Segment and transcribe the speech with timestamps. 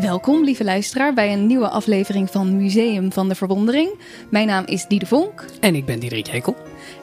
[0.00, 3.98] Welkom, lieve luisteraar, bij een nieuwe aflevering van Museum van de Verwondering.
[4.30, 5.44] Mijn naam is Diede Vonk.
[5.60, 6.56] En ik ben Diederik Jekel.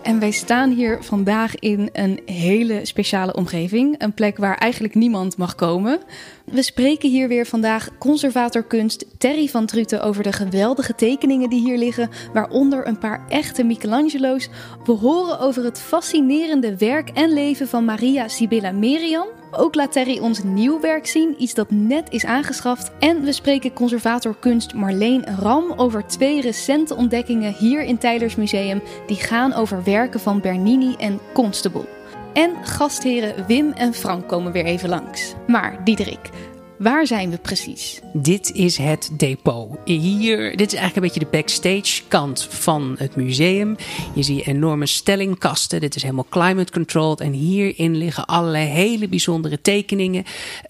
[0.04, 3.96] En wij staan hier vandaag in een hele speciale omgeving.
[3.98, 6.00] Een plek waar eigenlijk niemand mag komen.
[6.46, 11.62] We spreken hier weer vandaag conservator kunst Terry van Truten over de geweldige tekeningen die
[11.62, 14.50] hier liggen, waaronder een paar echte Michelangelo's.
[14.86, 19.28] We horen over het fascinerende werk en leven van Maria Sibylla Merian.
[19.58, 22.92] Ook laat Terry ons nieuw werk zien, iets dat net is aangeschaft.
[23.00, 28.82] En we spreken conservator kunst Marleen Ram over twee recente ontdekkingen hier in Tylers Museum
[29.08, 31.86] die gaan over werken van Bernini en Constable.
[32.34, 35.34] En gastheren Wim en Frank komen weer even langs.
[35.48, 36.30] Maar Diederik,
[36.78, 38.00] Waar zijn we precies?
[38.14, 39.78] Dit is het depot.
[39.86, 43.76] Hier, dit is eigenlijk een beetje de backstage kant van het museum.
[44.16, 45.80] Je ziet enorme stellingkasten.
[45.80, 47.20] Dit is helemaal climate controlled.
[47.20, 50.24] En hierin liggen allerlei hele bijzondere tekeningen,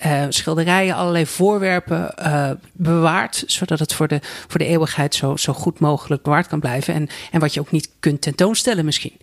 [0.05, 3.43] uh, schilderijen, allerlei voorwerpen uh, bewaard.
[3.47, 6.93] Zodat het voor de, voor de eeuwigheid zo, zo goed mogelijk bewaard kan blijven.
[6.93, 9.17] En, en wat je ook niet kunt tentoonstellen misschien.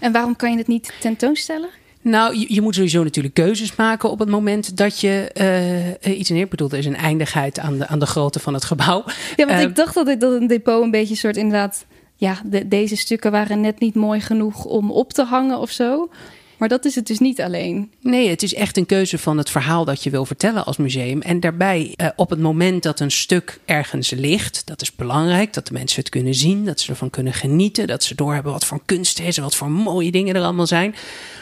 [0.00, 1.70] En waarom kan je het niet tentoonstellen?
[2.08, 5.30] Nou, je, je, moet sowieso natuurlijk keuzes maken op het moment dat je
[6.04, 6.72] uh, iets neer bedoelt.
[6.72, 9.04] Er is een eindigheid aan de, aan de grootte van het gebouw.
[9.36, 11.86] Ja, want uh, ik dacht dat, ik, dat een depot een beetje soort inderdaad...
[12.16, 16.10] Ja, de, deze stukken waren net niet mooi genoeg om op te hangen of zo.
[16.58, 17.92] Maar dat is het dus niet alleen.
[18.00, 21.22] Nee, het is echt een keuze van het verhaal dat je wil vertellen als museum.
[21.22, 25.52] En daarbij, uh, op het moment dat een stuk ergens ligt, dat is belangrijk.
[25.52, 27.86] Dat de mensen het kunnen zien, dat ze ervan kunnen genieten.
[27.86, 30.94] Dat ze doorhebben wat voor kunst is en wat voor mooie dingen er allemaal zijn.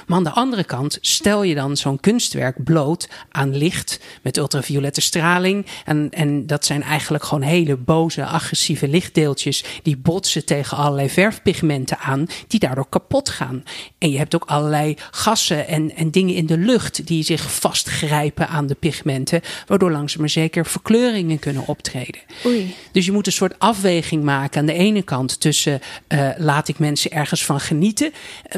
[0.07, 5.01] Maar aan de andere kant stel je dan zo'n kunstwerk bloot aan licht met ultraviolette
[5.01, 5.67] straling.
[5.85, 11.99] En, en dat zijn eigenlijk gewoon hele boze, agressieve lichtdeeltjes die botsen tegen allerlei verfpigmenten
[11.99, 13.63] aan, die daardoor kapot gaan.
[13.99, 18.49] En je hebt ook allerlei gassen en, en dingen in de lucht die zich vastgrijpen
[18.49, 22.21] aan de pigmenten, waardoor langzaam maar zeker verkleuringen kunnen optreden.
[22.47, 22.75] Oei.
[22.93, 26.79] Dus je moet een soort afweging maken aan de ene kant tussen uh, laat ik
[26.79, 28.13] mensen ergens van genieten,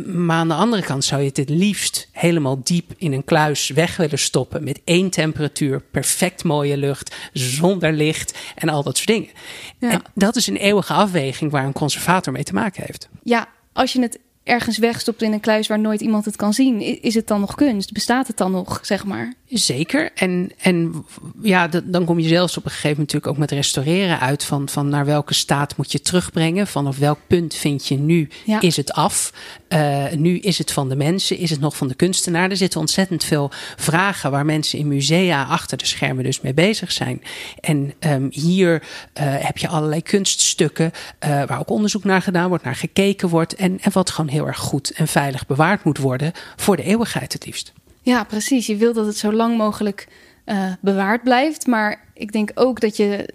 [0.04, 3.96] maar aan de andere kant zou je het liefst helemaal diep in een kluis weg
[3.96, 9.30] willen stoppen met één temperatuur, perfect mooie lucht, zonder licht en al dat soort dingen.
[9.78, 9.90] Ja.
[9.90, 13.08] En dat is een eeuwige afweging waar een conservator mee te maken heeft.
[13.22, 17.02] Ja, als je het ergens wegstopt in een kluis waar nooit iemand het kan zien,
[17.02, 17.92] is het dan nog kunst?
[17.92, 19.34] Bestaat het dan nog, zeg maar?
[19.48, 20.10] Zeker.
[20.14, 21.04] En, en
[21.42, 24.68] ja, dan kom je zelfs op een gegeven moment natuurlijk ook met restaureren uit van,
[24.68, 26.66] van naar welke staat moet je terugbrengen.
[26.66, 28.60] Vanaf welk punt vind je nu ja.
[28.60, 29.32] is het af?
[29.68, 32.50] Uh, nu is het van de mensen, is het nog van de kunstenaar?
[32.50, 36.92] Er zitten ontzettend veel vragen waar mensen in musea achter de schermen dus mee bezig
[36.92, 37.22] zijn.
[37.60, 38.80] En um, hier uh,
[39.18, 43.54] heb je allerlei kunststukken uh, waar ook onderzoek naar gedaan wordt, naar gekeken wordt.
[43.54, 47.32] En, en wat gewoon heel erg goed en veilig bewaard moet worden voor de eeuwigheid
[47.32, 47.72] het liefst.
[48.06, 48.66] Ja, precies.
[48.66, 50.08] Je wilt dat het zo lang mogelijk
[50.46, 51.66] uh, bewaard blijft.
[51.66, 53.34] Maar ik denk ook dat je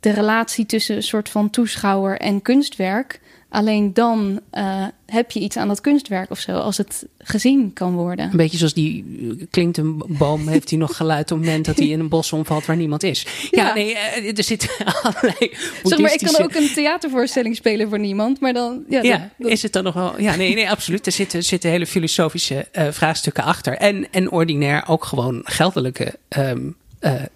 [0.00, 3.20] de relatie tussen een soort van toeschouwer en kunstwerk.
[3.56, 7.94] Alleen dan uh, heb je iets aan dat kunstwerk of zo, als het gezien kan
[7.94, 8.30] worden.
[8.30, 9.04] Een beetje zoals die
[9.50, 12.32] klinkt een boom, heeft hij nog geluid op het moment dat hij in een bos
[12.32, 13.26] omvalt waar niemand is.
[13.50, 13.94] Ja, ja nee,
[14.32, 14.68] er zitten
[15.02, 15.56] allerlei.
[15.82, 18.84] Zeg maar, ik kan ook een theatervoorstelling spelen voor niemand, maar dan.
[18.88, 20.20] Ja, ja dan, is het dan nog wel.
[20.20, 21.06] Ja, nee, nee, absoluut.
[21.06, 23.76] Er zitten, zitten hele filosofische uh, vraagstukken achter.
[23.76, 26.14] En, en ordinair ook gewoon geldelijke.
[26.38, 26.76] Um,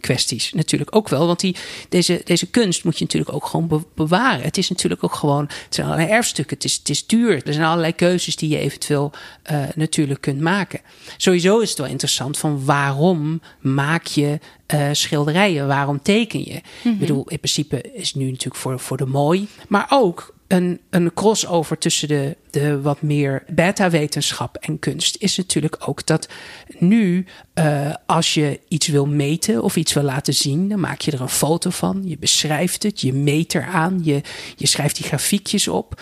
[0.01, 1.27] kwesties natuurlijk ook wel.
[1.27, 1.57] Want die,
[1.89, 4.45] deze, deze kunst moet je natuurlijk ook gewoon be bewaren.
[4.45, 7.47] Het is natuurlijk ook gewoon, het zijn allerlei erfstukken, het is, het is duur.
[7.47, 9.13] Er zijn allerlei keuzes die je eventueel
[9.51, 10.81] uh, natuurlijk kunt maken.
[11.17, 14.39] Sowieso is het wel interessant van waarom maak je
[14.75, 15.67] uh, schilderijen?
[15.67, 16.55] Waarom teken je?
[16.55, 16.93] Mm -hmm.
[16.93, 20.81] Ik bedoel, in principe is het nu natuurlijk voor, voor de mooi, maar ook een,
[20.91, 26.29] een crossover tussen de, de wat meer beta-wetenschap en kunst is natuurlijk ook dat
[26.79, 31.11] nu, uh, als je iets wil meten of iets wil laten zien, dan maak je
[31.11, 32.03] er een foto van.
[32.05, 34.21] Je beschrijft het, je meet eraan, je,
[34.57, 36.01] je schrijft die grafiekjes op.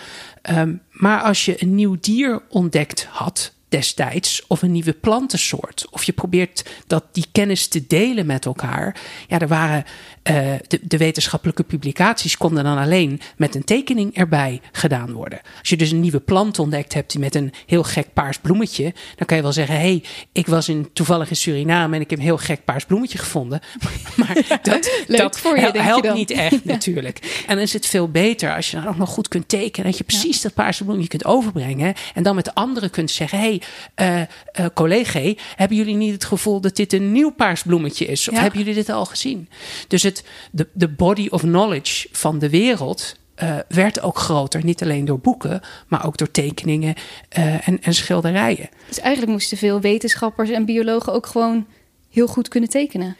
[0.49, 5.87] Um, maar als je een nieuw dier ontdekt had, destijds of een nieuwe plantensoort.
[5.91, 8.95] Of je probeert dat die kennis te delen met elkaar.
[9.27, 9.83] Ja, er waren
[10.29, 10.35] uh,
[10.67, 15.41] de, de, wetenschappelijke publicaties konden dan alleen met een tekening erbij gedaan worden.
[15.59, 19.25] Als je dus een nieuwe plant ontdekt hebt met een heel gek paars bloemetje, dan
[19.25, 22.19] kan je wel zeggen: hé, hey, ik was in, toevallig in Suriname en ik heb
[22.19, 23.59] een heel gek paars bloemetje gevonden.
[24.15, 27.43] Maar dat, dat voor je, helpt niet echt natuurlijk.
[27.47, 29.97] En dan is het veel beter als je dan ook nog goed kunt tekenen, dat
[29.97, 30.41] je precies ja.
[30.41, 33.58] dat paarse bloemetje kunt overbrengen en dan met anderen kunt zeggen: hé, hey,
[33.95, 34.25] uh, uh,
[34.73, 38.27] collega, hebben jullie niet het gevoel dat dit een nieuw paars bloemetje is?
[38.27, 38.41] Of ja.
[38.41, 39.49] hebben jullie dit al gezien?
[39.87, 44.63] Dus het de, de body of knowledge van de wereld uh, werd ook groter.
[44.63, 46.95] Niet alleen door boeken, maar ook door tekeningen
[47.37, 48.69] uh, en, en schilderijen.
[48.87, 51.67] Dus eigenlijk moesten veel wetenschappers en biologen ook gewoon
[52.09, 53.15] heel goed kunnen tekenen.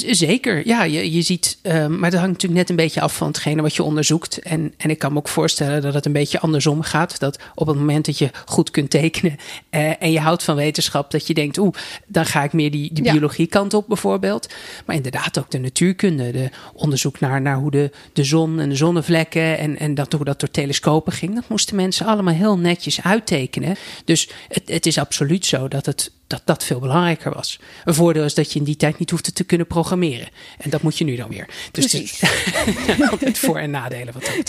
[0.00, 0.84] Zeker, ja.
[0.84, 3.74] Je, je ziet, ehm, maar dat hangt natuurlijk net een beetje af van hetgene wat
[3.74, 4.38] je onderzoekt.
[4.38, 7.18] En, en ik kan me ook voorstellen dat het een beetje andersom gaat.
[7.18, 9.36] Dat op het moment dat je goed kunt tekenen
[9.70, 11.74] uh, en je houdt van wetenschap, dat je denkt, oeh,
[12.06, 14.54] dan ga ik meer die, die biologie kant op bijvoorbeeld.
[14.86, 18.76] Maar inderdaad ook de natuurkunde, de onderzoek naar, naar hoe de, de zon en de
[18.76, 21.34] zonnevlekken en, en dat, hoe dat door telescopen ging.
[21.34, 23.76] Dat moesten mensen allemaal heel netjes uittekenen.
[24.04, 27.60] Dus het, het is absoluut zo dat het dat dat veel belangrijker was.
[27.84, 30.28] Een voordeel is dat je in die tijd niet hoefde te kunnen programmeren.
[30.58, 31.46] En dat moet je nu dan weer.
[31.70, 32.22] Dus Precies.
[33.10, 34.48] altijd voor- en nadelen wat dat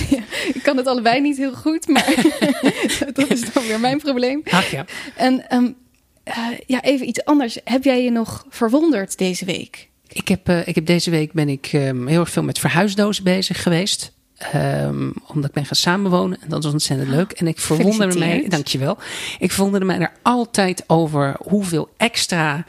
[0.53, 2.15] ik kan het allebei niet heel goed, maar
[3.13, 4.41] dat is dan weer mijn probleem.
[4.51, 4.85] Ach ja.
[5.15, 5.75] En um,
[6.27, 7.57] uh, ja, even iets anders.
[7.63, 9.89] Heb jij je nog verwonderd deze week?
[10.07, 13.23] Ik heb, uh, ik heb deze week ben ik um, heel erg veel met verhuisdozen
[13.23, 14.11] bezig geweest.
[14.55, 16.41] Um, omdat ik ben gaan samenwonen.
[16.41, 17.31] En dat was ontzettend leuk.
[17.31, 18.97] En ik verwonderde mij, dankjewel.
[19.39, 22.65] Ik verwonderde mij er altijd over hoeveel extra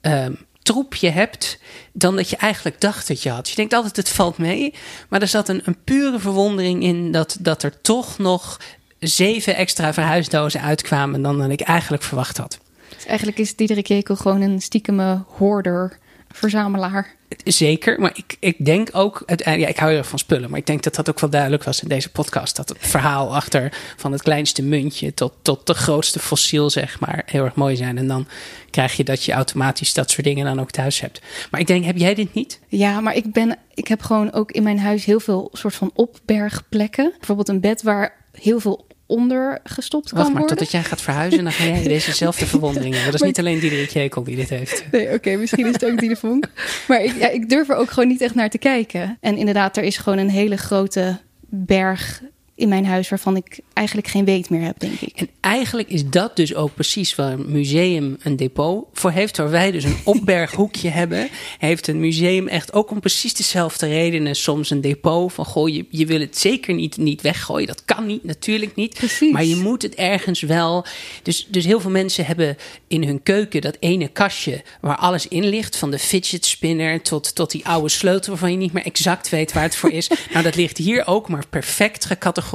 [0.00, 1.58] um, troep je hebt.
[1.92, 3.48] dan dat je eigenlijk dacht dat je had.
[3.48, 4.74] Je denkt altijd, het valt mee.
[5.08, 8.60] Maar er zat een, een pure verwondering in dat, dat er toch nog
[8.98, 11.22] zeven extra verhuisdozen uitkwamen.
[11.22, 12.58] dan ik eigenlijk verwacht had.
[12.94, 15.98] Dus eigenlijk is Diederik Jekel gewoon een stiekeme hoorder,
[16.32, 17.14] verzamelaar.
[17.44, 20.66] Zeker, maar ik, ik denk ook, ja, ik hou heel erg van spullen, maar ik
[20.66, 22.56] denk dat dat ook wel duidelijk was in deze podcast.
[22.56, 27.22] Dat het verhaal achter van het kleinste muntje tot, tot de grootste fossiel, zeg maar,
[27.26, 27.98] heel erg mooi zijn.
[27.98, 28.26] En dan
[28.70, 31.20] krijg je dat je automatisch dat soort dingen dan ook thuis hebt.
[31.50, 32.60] Maar ik denk, heb jij dit niet?
[32.68, 35.90] Ja, maar ik, ben, ik heb gewoon ook in mijn huis heel veel soort van
[35.94, 37.12] opbergplekken.
[37.18, 40.56] Bijvoorbeeld een bed waar heel veel onder gestopt kan Wacht maar worden.
[40.56, 43.12] totdat jij gaat verhuizen, dan ga jij dezezelfde verwondering hebben.
[43.12, 44.84] Dat is Maar- niet alleen Diederik Jekel die dit heeft.
[44.90, 46.48] Nee, oké, misschien is het ook die vonk.
[46.88, 49.16] Maar ik, ja, ik durf er ook gewoon niet echt naar te kijken.
[49.20, 51.18] En inderdaad, er is gewoon een hele grote
[51.48, 52.22] berg
[52.62, 55.12] in mijn huis waarvan ik eigenlijk geen weet meer heb, denk ik.
[55.14, 59.36] En eigenlijk is dat dus ook precies waar een museum een depot voor heeft.
[59.36, 61.28] Waar wij dus een opberghoekje hebben,
[61.58, 65.32] heeft een museum echt ook om precies dezelfde redenen soms een depot.
[65.32, 67.66] Van goh, je, je wil het zeker niet, niet weggooien.
[67.66, 68.94] Dat kan niet, natuurlijk niet.
[68.94, 69.32] Precies.
[69.32, 70.84] Maar je moet het ergens wel.
[71.22, 72.56] Dus, dus heel veel mensen hebben
[72.88, 75.76] in hun keuken dat ene kastje waar alles in ligt.
[75.76, 79.52] Van de fidget spinner tot, tot die oude sleutel waarvan je niet meer exact weet
[79.52, 80.10] waar het voor is.
[80.32, 82.50] nou, dat ligt hier ook, maar perfect gecategoriseerd.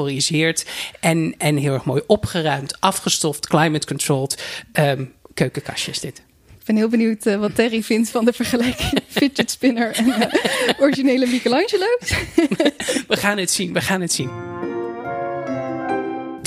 [1.00, 4.44] En, en heel erg mooi opgeruimd, afgestoft, climate controlled.
[4.72, 6.22] ehm, keukenkastjes dit.
[6.60, 10.80] Ik ben heel benieuwd eh, wat Terry vindt van de vergelijking fidget spinner en eh,
[10.80, 12.14] originele Michelangelo's.
[13.08, 14.30] We gaan het zien, we gaan het zien.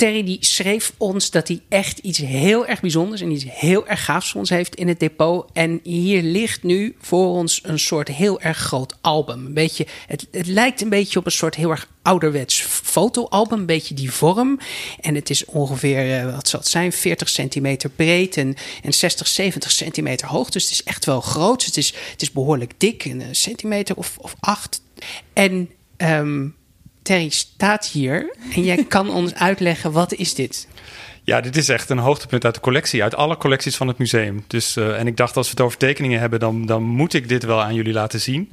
[0.01, 4.05] Terry die schreef ons dat hij echt iets heel erg bijzonders en iets heel erg
[4.05, 5.49] gaafs voor ons heeft in het depot.
[5.53, 9.45] En hier ligt nu voor ons een soort heel erg groot album.
[9.45, 13.65] Een beetje, het, het lijkt een beetje op een soort heel erg ouderwets fotoalbum, een
[13.65, 14.59] beetje die vorm.
[14.99, 19.27] En het is ongeveer, eh, wat zal het zijn, 40 centimeter breed en, en 60,
[19.27, 20.49] 70 centimeter hoog.
[20.49, 21.65] Dus het is echt wel groot.
[21.65, 24.81] Het is, het is behoorlijk dik, een centimeter of, of acht.
[25.33, 26.55] En um,
[27.01, 30.67] Terry staat hier en jij kan ons uitleggen wat is dit?
[31.23, 34.43] Ja, dit is echt een hoogtepunt uit de collectie, uit alle collecties van het museum.
[34.47, 37.29] Dus, uh, en ik dacht, als we het over tekeningen hebben, dan, dan moet ik
[37.29, 38.51] dit wel aan jullie laten zien.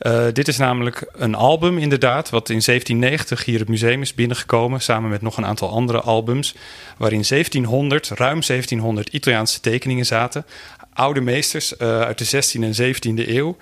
[0.00, 4.80] Uh, dit is namelijk een album, inderdaad, wat in 1790 hier het museum is binnengekomen,
[4.80, 6.54] samen met nog een aantal andere albums,
[6.96, 10.46] waarin 1700, ruim 1700 Italiaanse tekeningen zaten.
[10.92, 13.56] Oude meesters uh, uit de 16e en 17e eeuw.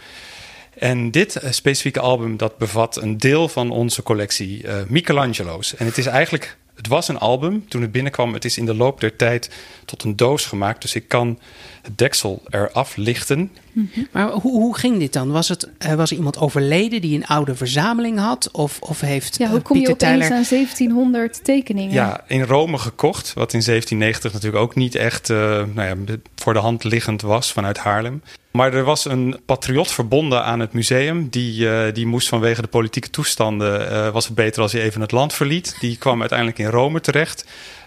[0.79, 5.75] En dit uh, specifieke album dat bevat een deel van onze collectie uh, Michelangelo's.
[5.75, 8.33] En het is eigenlijk, het was een album toen het binnenkwam.
[8.33, 9.51] Het is in de loop der tijd
[9.85, 10.83] tot een doos gemaakt.
[10.83, 11.39] Dus ik kan
[11.83, 13.53] het deksel eraf lichten.
[13.73, 14.09] Mm -hmm.
[14.11, 15.31] Maar hoe, hoe ging dit dan?
[15.31, 18.49] Was, het, uh, was er iemand overleden die een oude verzameling had?
[18.53, 20.39] Of, of heeft ja, hoe kom je Pieter opeens Tyler...
[20.39, 21.93] aan 1700 tekeningen?
[21.93, 23.33] Ja, in Rome gekocht.
[23.33, 25.95] Wat in 1790 natuurlijk ook niet echt nou ja,
[26.35, 28.23] voor de hand liggend was vanuit Haarlem.
[28.53, 31.29] Maar er was een patriot verbonden aan het museum.
[31.29, 33.93] Die, uh, die moest vanwege de politieke toestanden.
[33.93, 35.77] Uh, was het beter als hij even het land verliet.
[35.81, 37.45] Die kwam uiteindelijk in Rome terecht.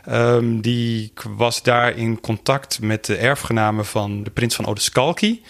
[0.09, 5.43] Um, die was daar in contact met de erfgenamen van de prins van Odescalchi.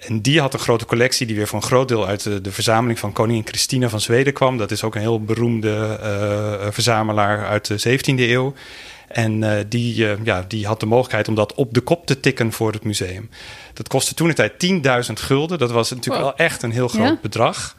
[0.00, 2.52] En die had een grote collectie die weer voor een groot deel uit de, de
[2.52, 4.56] verzameling van koningin Christina van Zweden kwam.
[4.56, 8.54] Dat is ook een heel beroemde uh, verzamelaar uit de 17e eeuw.
[9.08, 12.20] En uh, die, uh, ja, die had de mogelijkheid om dat op de kop te
[12.20, 13.30] tikken voor het museum.
[13.72, 15.58] Dat kostte toen de tijd 10.000 gulden.
[15.58, 16.36] Dat was natuurlijk wow.
[16.36, 17.18] wel echt een heel groot ja?
[17.22, 17.76] bedrag.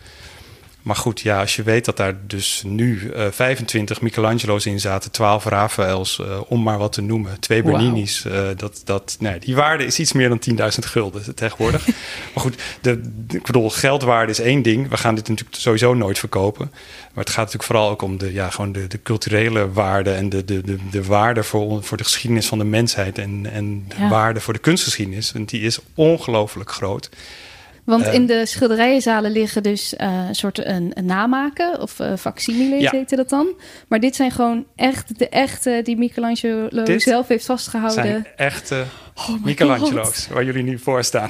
[0.90, 5.12] Maar goed, ja, als je weet dat daar dus nu uh, 25 Michelangelo's in zaten,
[5.12, 8.24] 12 Raphaëls, uh, om maar wat te noemen, twee Bernini's.
[8.24, 8.34] Wow.
[8.34, 11.88] Uh, dat, dat, nee, die waarde is iets meer dan 10.000 gulden tegenwoordig.
[12.34, 14.90] maar goed, de, de, ik bedoel, geldwaarde is één ding.
[14.90, 16.70] We gaan dit natuurlijk sowieso nooit verkopen.
[17.14, 20.30] Maar het gaat natuurlijk vooral ook om de, ja, gewoon de, de culturele waarde en
[20.30, 23.96] de, de, de, de waarde voor, voor de geschiedenis van de mensheid en, en de
[24.00, 24.10] Ja.
[24.10, 25.32] waarde voor de kunstgeschiedenis.
[25.32, 27.10] Want die is ongelooflijk groot.
[27.90, 32.82] Want in de schilderijenzalen liggen dus uh, een soort een, een namaken of uh, facsimiles
[32.82, 32.92] ja.
[32.92, 33.48] heette dat dan.
[33.88, 38.04] Maar dit zijn gewoon echt de echte die Michelangelo dit zelf heeft vastgehouden.
[38.04, 38.84] Zijn echte
[39.16, 41.30] oh Michelangelo's waar jullie nu voor staan.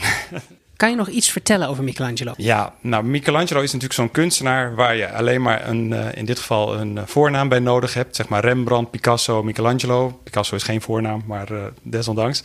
[0.79, 2.33] Kan je nog iets vertellen over Michelangelo?
[2.37, 6.39] Ja, nou, Michelangelo is natuurlijk zo'n kunstenaar waar je alleen maar een, uh, in dit
[6.39, 8.15] geval een uh, voornaam bij nodig hebt.
[8.15, 10.19] Zeg maar Rembrandt, Picasso, Michelangelo.
[10.23, 12.43] Picasso is geen voornaam, maar uh, desondanks.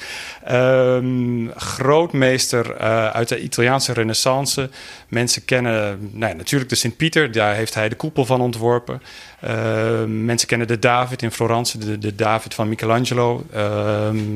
[0.51, 2.79] Um, grootmeester
[3.13, 4.71] uit de Italiaanse Renaissance.
[5.09, 9.03] Mensen kennen nou ja, natuurlijk de Sint-Pieter, daar heeft hij de koepel van ontworpen.
[9.45, 13.45] Uh, mensen kennen de David in Florence, de, de David van Michelangelo.
[13.55, 13.61] Uh,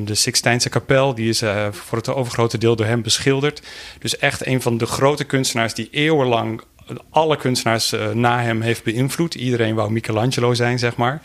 [0.04, 3.62] de Sixtijnse kapel, die is voor het overgrote deel door hem beschilderd.
[3.98, 6.62] Dus echt een van de grote kunstenaars die eeuwenlang
[7.10, 9.34] alle kunstenaars eh, na hem heeft beïnvloed.
[9.34, 11.22] Iedereen wou Michelangelo zijn, zeg maar.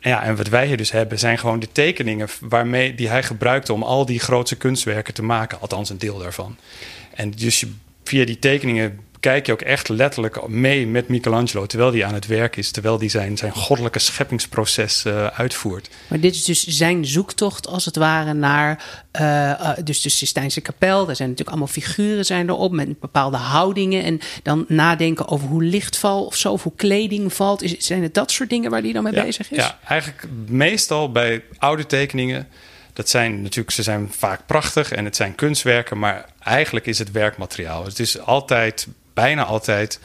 [0.00, 3.72] Ja, en wat wij hier dus hebben zijn gewoon de tekeningen waarmee, die hij gebruikte
[3.72, 5.60] om al die grootste kunstwerken te maken.
[5.60, 6.56] Althans, een deel daarvan.
[7.14, 7.64] En dus
[8.04, 12.26] via die tekeningen kijk je ook echt letterlijk mee met Michelangelo terwijl hij aan het
[12.26, 15.88] werk is, terwijl hij zijn, zijn goddelijke scheppingsproces uh, uitvoert.
[16.08, 18.84] Maar dit is dus zijn zoektocht als het ware naar
[19.20, 21.06] uh, uh, dus de Sistijnse kapel.
[21.06, 25.62] Daar zijn natuurlijk allemaal figuren zijn erop met bepaalde houdingen en dan nadenken over hoe
[25.62, 27.62] licht valt of zo, of hoe kleding valt.
[27.62, 29.56] Is, zijn het dat soort dingen waar hij dan mee ja, bezig is?
[29.56, 32.48] Ja, eigenlijk meestal bij oude tekeningen
[32.92, 37.10] dat zijn natuurlijk, ze zijn vaak prachtig en het zijn kunstwerken, maar eigenlijk is het
[37.10, 37.84] werkmateriaal.
[37.84, 38.86] Het is altijd
[39.20, 40.00] bijna altijd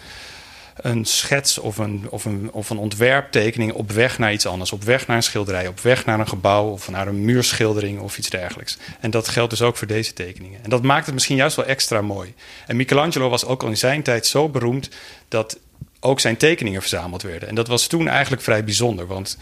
[0.76, 4.72] een schets of een, of, een, of een ontwerptekening op weg naar iets anders.
[4.72, 8.18] Op weg naar een schilderij, op weg naar een gebouw of naar een muurschildering of
[8.18, 8.78] iets dergelijks.
[9.00, 10.60] En dat geldt dus ook voor deze tekeningen.
[10.64, 12.34] En dat maakt het misschien juist wel extra mooi.
[12.68, 14.90] En Michelangelo was ook al in zijn tijd zo beroemd
[15.28, 15.58] dat
[16.00, 17.50] ook zijn tekeningen verzameld werden.
[17.50, 19.38] En dat was toen eigenlijk vrij bijzonder, want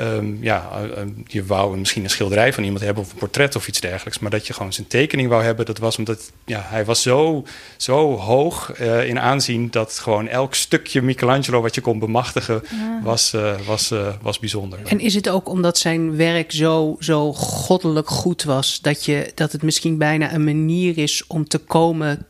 [0.00, 3.68] um, ja, uh, je wou misschien een schilderij van iemand hebben of een portret of
[3.68, 6.84] iets dergelijks, maar dat je gewoon zijn tekening wou hebben, dat was omdat ja, hij
[6.84, 7.44] was zo,
[7.76, 13.00] zo hoog uh, in aanzien dat gewoon elk stukje Michelangelo wat je kon bemachtigen ja.
[13.02, 13.92] was, uh, was,
[14.22, 14.78] was bijzonder.
[14.84, 19.52] En is het ook omdat zijn werk zo, zo goddelijk goed was, dat, je, dat
[19.52, 22.26] het misschien bijna een manier is om te komen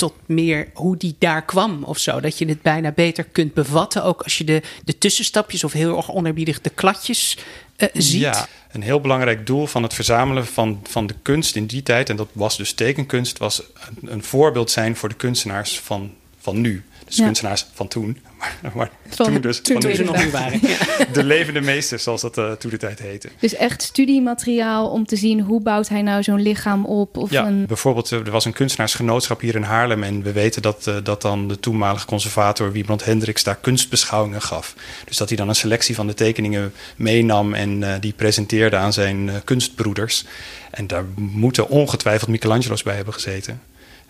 [0.00, 2.20] tot meer hoe die daar kwam of zo.
[2.20, 4.04] Dat je het bijna beter kunt bevatten.
[4.04, 7.38] Ook als je de, de tussenstapjes of heel erg onerbiedig de kladjes
[7.76, 8.20] uh, ziet.
[8.20, 12.10] Ja, een heel belangrijk doel van het verzamelen van, van de kunst in die tijd...
[12.10, 13.38] en dat was dus tekenkunst...
[13.38, 13.62] was
[14.00, 16.84] een, een voorbeeld zijn voor de kunstenaars van, van nu.
[17.10, 17.24] Dus ja.
[17.24, 18.18] kunstenaars van toen.
[18.62, 19.60] Maar, maar van, toen dus.
[19.60, 20.60] Toen, toen ze nog niet waren.
[20.68, 20.76] Ja.
[21.12, 23.28] De levende meesters, zoals dat uh, toen de tijd heette.
[23.38, 27.16] Dus echt studiemateriaal om te zien hoe bouwt hij nou zo'n lichaam op?
[27.16, 27.66] Of ja, een...
[27.66, 30.02] bijvoorbeeld er was een kunstenaarsgenootschap hier in Haarlem.
[30.02, 34.74] En we weten dat, uh, dat dan de toenmalige conservator Wiebrand Hendricks daar kunstbeschouwingen gaf.
[35.04, 38.92] Dus dat hij dan een selectie van de tekeningen meenam en uh, die presenteerde aan
[38.92, 40.24] zijn kunstbroeders.
[40.70, 43.60] En daar moeten ongetwijfeld Michelangelo's bij hebben gezeten.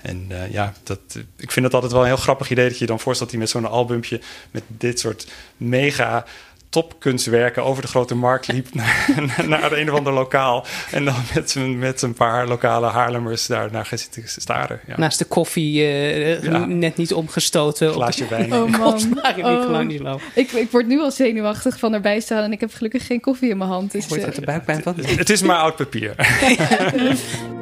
[0.03, 0.99] En uh, ja, dat,
[1.37, 3.41] ik vind het altijd wel een heel grappig idee dat je je dan voorstelt dat
[3.41, 5.27] hij met zo'n albumpje met dit soort
[5.57, 6.25] mega
[6.71, 10.67] topkunstwerken over de grote markt liep naar, naar een of ander lokaal.
[10.91, 14.81] En dan met, met een paar lokale Haarlemmers daar naar zitten staren.
[14.87, 14.99] Ja.
[14.99, 16.65] Naast de koffie uh, ja.
[16.65, 17.93] net niet omgestoten.
[17.93, 18.53] Glaasje wijn.
[18.53, 18.99] Oh man.
[19.41, 20.21] Oh.
[20.35, 23.51] Ik, ik word nu al zenuwachtig van erbij staan en ik heb gelukkig geen koffie
[23.51, 23.93] in mijn hand.
[23.93, 24.95] Dus, de buikpijn van?
[24.97, 26.15] Het, het is maar oud papier.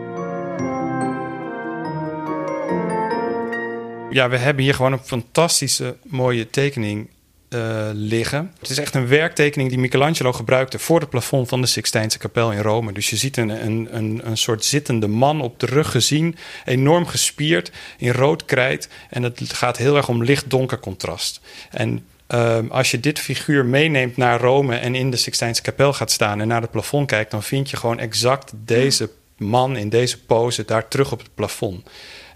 [4.11, 7.09] Ja, we hebben hier gewoon een fantastische mooie tekening
[7.49, 8.55] uh, liggen.
[8.61, 12.53] Het is echt een werktekening die Michelangelo gebruikte voor het plafond van de Sixtijnse kapel
[12.53, 12.93] in Rome.
[12.93, 17.07] Dus je ziet een, een, een, een soort zittende man op de rug gezien, enorm
[17.07, 18.89] gespierd, in rood krijt.
[19.11, 21.41] En het gaat heel erg om licht-donker contrast.
[21.71, 26.11] En uh, als je dit figuur meeneemt naar Rome en in de Sixtijnse kapel gaat
[26.11, 30.21] staan en naar het plafond kijkt, dan vind je gewoon exact deze man in deze
[30.21, 31.89] pose daar terug op het plafond.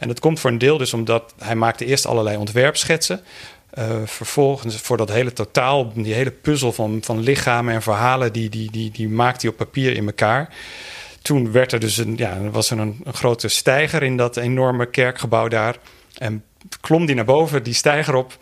[0.03, 3.21] En dat komt voor een deel dus omdat hij maakte eerst allerlei ontwerpschetsen.
[3.79, 8.49] Uh, vervolgens voor dat hele totaal, die hele puzzel van, van lichamen en verhalen, die,
[8.49, 10.55] die, die, die maakte hij op papier in elkaar.
[11.21, 14.87] Toen werd er dus een, ja, was er een, een grote steiger in dat enorme
[14.87, 15.77] kerkgebouw daar.
[16.19, 16.45] En
[16.81, 18.37] klom die naar boven, die steiger op.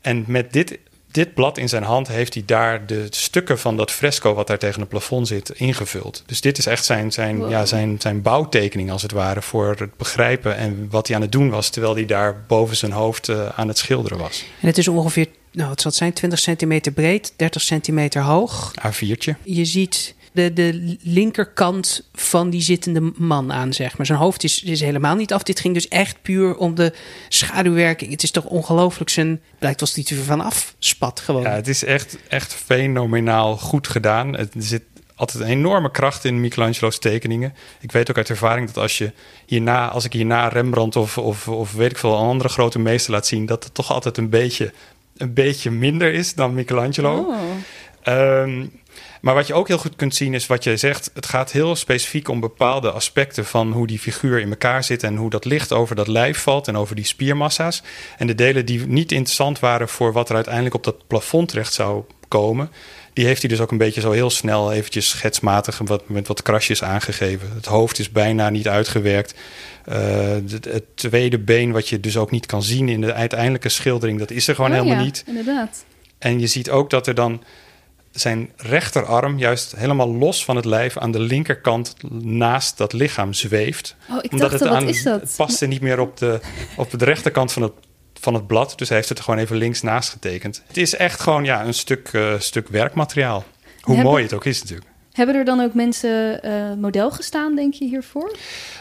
[0.00, 0.78] En met dit
[1.10, 4.58] dit blad in zijn hand heeft hij daar de stukken van dat fresco wat daar
[4.58, 6.22] tegen het plafond zit ingevuld.
[6.26, 7.50] Dus dit is echt zijn, zijn, wow.
[7.50, 11.32] ja, zijn, zijn bouwtekening als het ware voor het begrijpen en wat hij aan het
[11.32, 14.44] doen was terwijl hij daar boven zijn hoofd uh, aan het schilderen was.
[14.60, 18.72] En het is ongeveer, nou het zal zijn 20 centimeter breed, 30 centimeter hoog.
[18.86, 19.32] A4'tje.
[19.42, 24.06] Je ziet de, de linkerkant van die zittende man aan, zeg maar.
[24.06, 25.42] Zijn hoofd is, is helemaal niet af.
[25.42, 26.92] Dit ging dus echt puur om de
[27.28, 28.10] schaduwwerking.
[28.10, 29.40] Het is toch ongelooflijk zijn...
[29.58, 31.42] Blijkt als die er vanaf spat gewoon.
[31.42, 34.36] Ja, het is echt, echt fenomenaal goed gedaan.
[34.36, 34.82] Het zit
[35.18, 37.54] altijd een enorme kracht in Michelangelo's tekeningen.
[37.80, 39.12] Ik weet ook uit ervaring dat als je
[39.46, 43.12] hierna, als ik hierna Rembrandt of, of, of weet ik veel, een andere grote meester
[43.12, 44.72] laat zien, dat het toch altijd een beetje,
[45.16, 47.18] een beetje minder is dan Michelangelo.
[47.18, 47.36] Oh.
[48.02, 48.66] Ehm,
[49.20, 51.10] maar wat je ook heel goed kunt zien is wat je zegt.
[51.14, 55.16] Het gaat heel specifiek om bepaalde aspecten van hoe die figuur in elkaar zit en
[55.16, 57.82] hoe dat licht over dat lijf valt en over die spiermassa's.
[58.18, 61.72] En de delen die niet interessant waren voor wat er uiteindelijk op dat plafond terecht
[61.72, 62.70] zou komen,
[63.12, 66.42] die heeft hij dus ook een beetje zo heel snel eventjes schetsmatig wat, met wat
[66.42, 67.50] krasjes aangegeven.
[67.54, 69.34] Het hoofd is bijna niet uitgewerkt.
[69.88, 69.94] Uh,
[70.50, 74.18] het, het, tweede been, wat je dus ook niet kan zien in de uiteindelijke schildering,
[74.18, 75.24] dat is er gewoon Oh helemaal ja, niet.
[75.26, 75.84] Inderdaad.
[76.18, 77.42] En je ziet ook dat er dan
[78.10, 83.96] zijn rechterarm juist helemaal los van het lijf aan de linkerkant naast dat lichaam zweeft.
[84.10, 85.20] Oh, ik Omdat dacht, het, wat aan, is dat?
[85.20, 86.40] het paste niet meer op de,
[86.76, 87.72] op de rechterkant van het,
[88.20, 88.72] van het blad.
[88.76, 90.62] Dus hij heeft het er gewoon even links naast getekend.
[90.66, 93.44] Het is echt gewoon ja, een stuk, eh, stuk werkmateriaal.
[93.80, 94.87] Hoe Hebben- mooi het ook is natuurlijk.
[95.18, 98.36] Hebben er dan ook mensen eh, model gestaan, denk je, hiervoor?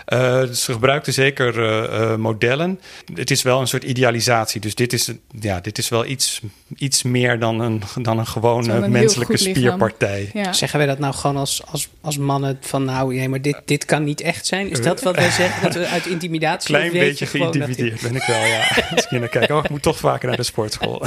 [0.07, 2.79] Eh, dus ze gebruikten zeker eh, eh, modellen.
[3.13, 4.61] Het is wel een soort idealisatie.
[4.61, 6.41] Dus dit is, ja, dit is wel iets,
[6.75, 10.29] iets meer dan een, dan een gewone menselijke spierpartij.
[10.33, 10.53] Ja.
[10.53, 13.85] Zeggen wij dat nou gewoon als, als, als mannen van nou, nee, maar dit, dit
[13.85, 14.69] kan niet echt zijn?
[14.69, 15.61] Is dat wat wij zeggen?
[15.63, 18.59] Dat we uit intimidatie Klein beetje dit- geïntimideerd ben ik wel, ja.
[18.95, 21.05] Als ik hier naar kijk, oh, ik moet toch vaker naar de sportschool.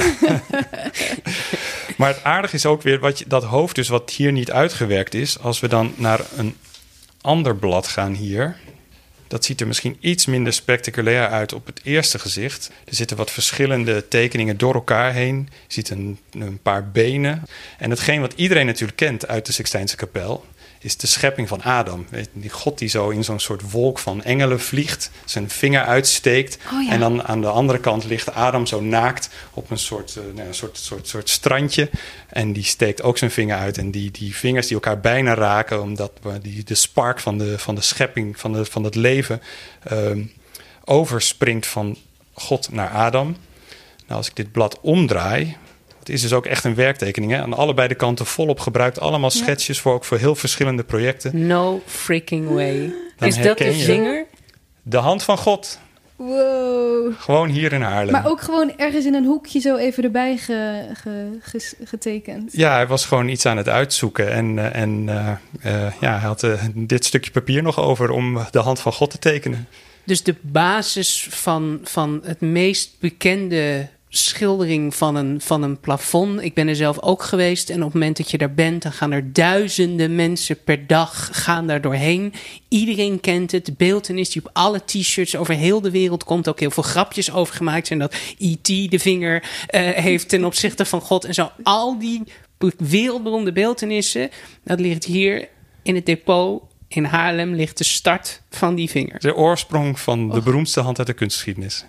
[1.97, 5.13] maar het aardige is ook weer wat je, dat hoofd, dus wat hier niet uitgewerkt
[5.13, 5.20] is.
[5.41, 6.55] Als we dan naar een
[7.21, 8.57] ander blad gaan hier.
[9.27, 12.71] Dat ziet er misschien iets minder spectaculair uit op het eerste gezicht.
[12.85, 15.49] Er zitten wat verschillende tekeningen door elkaar heen.
[15.67, 17.43] Je ziet een, een paar benen.
[17.77, 20.45] En hetgeen wat iedereen natuurlijk kent uit de Sixtijnse kapel...
[20.83, 22.05] is de schepping van Adam.
[22.33, 25.11] Die God die zo in zo'n soort wolk van engelen vliegt...
[25.25, 26.57] zijn vinger uitsteekt...
[26.73, 26.91] Oh ja.
[26.91, 29.29] en dan aan de andere kant ligt Adam zo naakt...
[29.53, 31.89] op een soort, eh, nou, een soort, soort, soort strandje.
[32.29, 33.77] En die steekt ook zijn vinger uit.
[33.77, 35.81] En die, die vingers die elkaar bijna raken...
[35.81, 36.11] omdat
[36.41, 39.41] die, de spark van de, van de schepping, van, de, van het leven...
[39.83, 40.23] ehm,
[40.85, 41.97] overspringt van
[42.33, 43.35] God naar Adam.
[44.07, 45.57] Nou, als ik dit blad omdraai...
[46.11, 47.31] Is dus ook echt een werktekening.
[47.31, 47.41] Hè?
[47.41, 48.99] Aan allebei de kanten volop gebruikt.
[48.99, 51.47] Allemaal schetsjes voor ook voor heel verschillende projecten.
[51.47, 52.93] No freaking way.
[53.17, 54.25] Dan is dat de vinger?
[54.81, 55.79] De hand van God.
[56.15, 57.13] Wow.
[57.17, 58.11] Gewoon hier in Haarlem.
[58.11, 62.53] Maar ook gewoon ergens in een hoekje zo even erbij ge- ge- ges- getekend.
[62.53, 64.31] Ja, hij was gewoon iets aan het uitzoeken.
[64.31, 65.29] En, eh, en eh,
[65.85, 69.19] eh, ja, hij had dit stukje papier nog over om de hand van God te
[69.19, 69.67] tekenen.
[70.03, 76.41] Dus de basis van, van het meest bekende schildering van een, van een plafond.
[76.41, 77.69] Ik ben er zelf ook geweest.
[77.69, 81.29] En op het moment dat je daar bent, dan gaan er duizenden mensen per dag
[81.31, 82.33] gaan daar doorheen.
[82.67, 83.65] Iedereen kent het.
[83.65, 86.49] De beeltenis die op alle t-shirts over heel de wereld komt.
[86.49, 87.99] Ook heel veel grapjes over gemaakt zijn.
[87.99, 88.67] Dat E.T.
[88.91, 91.25] de vinger eh, heeft ten opzichte van God.
[91.25, 92.23] En zo al die
[92.77, 94.29] wereldberoemde beeltenissen.
[94.63, 95.47] Dat ligt hier
[95.81, 96.61] in het depot.
[96.87, 99.19] In Haarlem ligt de start van die vinger.
[99.19, 101.85] De oorsprong van de beroemdste hand uit de kunstgeschiedenis.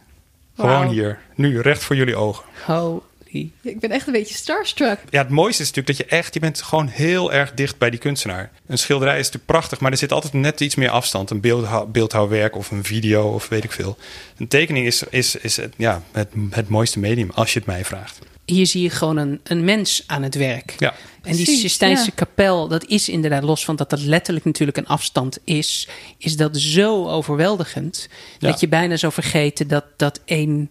[0.57, 2.45] Gewoon hier, nu, recht voor jullie ogen.
[2.67, 3.51] Holy.
[3.63, 4.99] Ik ben echt een beetje starstruck.
[5.11, 7.91] Ja, het mooiste is natuurlijk dat je echt, je bent gewoon heel erg dicht bij
[7.91, 8.51] die kunstenaar.
[8.67, 11.31] Een schilderij is natuurlijk prachtig, maar er zit altijd net iets meer afstand.
[11.31, 13.97] Een beeldhou- beeldhouwwerk of een video of weet ik veel.
[14.37, 17.85] Een tekening is, is, is het, ja, het, het mooiste medium, als je het mij
[17.85, 18.19] vraagt.
[18.45, 20.75] Hier zie je gewoon een, een mens aan het werk.
[20.79, 22.13] Ja, En die Sistijnse ja.
[22.15, 26.57] kapel, dat is inderdaad los van dat dat letterlijk natuurlijk een afstand is, is dat
[26.57, 28.51] zo overweldigend Ja.
[28.51, 30.71] dat je bijna zou vergeten dat dat één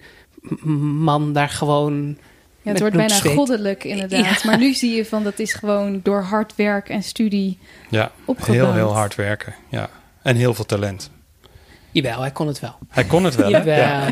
[1.04, 2.18] man daar gewoon.
[2.62, 4.42] Ja, het wordt bijna zweet- goddelijk inderdaad.
[4.42, 4.50] Ja.
[4.50, 7.58] Maar nu zie je van dat is gewoon door hard werk en studie
[7.90, 8.58] ja opgebouwd.
[8.66, 9.56] heel, heel hard werken.
[9.70, 9.90] Ja.
[10.24, 11.10] En heel veel talent.
[11.92, 12.76] Jawel, hij kon het wel.
[12.90, 13.50] Hij kon het wel.
[13.50, 13.78] Jawel.
[13.78, 14.12] Ja.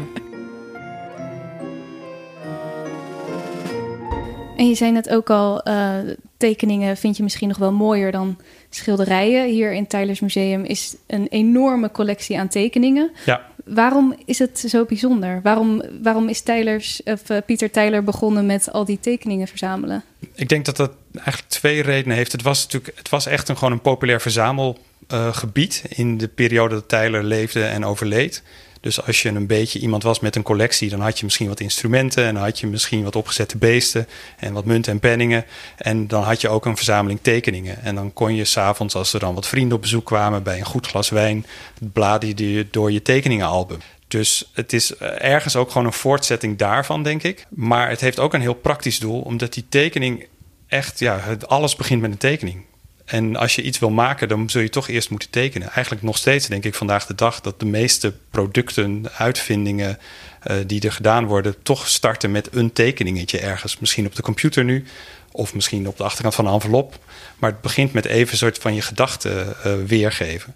[4.60, 5.96] En je zei net ook al, eh,
[6.38, 8.38] tekeningen vind je misschien nog wel mooier dan
[8.70, 9.46] schilderijen.
[9.46, 13.12] Hier in Tylers Museum is een enorme collectie aan tekeningen.
[13.26, 13.48] ja.
[13.66, 15.40] Waarom is het zo bijzonder?
[15.44, 20.04] Waarom, waarom is Tylers, of, eh, Pieter Tyler begonnen met al die tekeningen verzamelen?
[20.36, 22.32] Ik denk dat dat eigenlijk twee redenen heeft.
[22.32, 26.90] Het was natuurlijk, het was echt een, gewoon een populair verzamelgebied in de periode dat
[26.90, 28.44] Tyler leefde en overleed.
[28.82, 31.60] Dus als je een beetje iemand was met een collectie, dan had je misschien wat
[31.60, 35.46] instrumenten en dan had je misschien wat opgezette beesten en wat munten en penningen.
[35.78, 37.84] En dan had je ook een verzameling tekeningen.
[37.84, 40.66] En dan kon je s'avonds, als er dan wat vrienden op bezoek kwamen bij een
[40.66, 41.46] goed glas wijn,
[41.80, 43.80] bladerde je door je tekeningenalbum.
[44.08, 47.46] Dus het is eh, ergens ook gewoon een voortzetting daarvan, denk ik.
[47.50, 50.26] Maar het heeft ook een heel praktisch doel, omdat die tekening
[50.68, 52.64] echt, ja, alles begint met een tekening.
[53.10, 55.72] En als je iets wil maken, dan zul je toch eerst moeten tekenen.
[55.72, 60.00] Eigenlijk nog steeds denk ik vandaag de dag dat de meeste producten, uitvindingen
[60.48, 63.80] uh, die er gedaan worden, toch starten met een tekeningetje ergens.
[63.80, 64.86] Misschien op de computer nu,
[65.32, 67.00] of misschien op de achterkant van een envelop.
[67.40, 70.56] Maar het begint met even een soort van je gedachten uh, weergeven.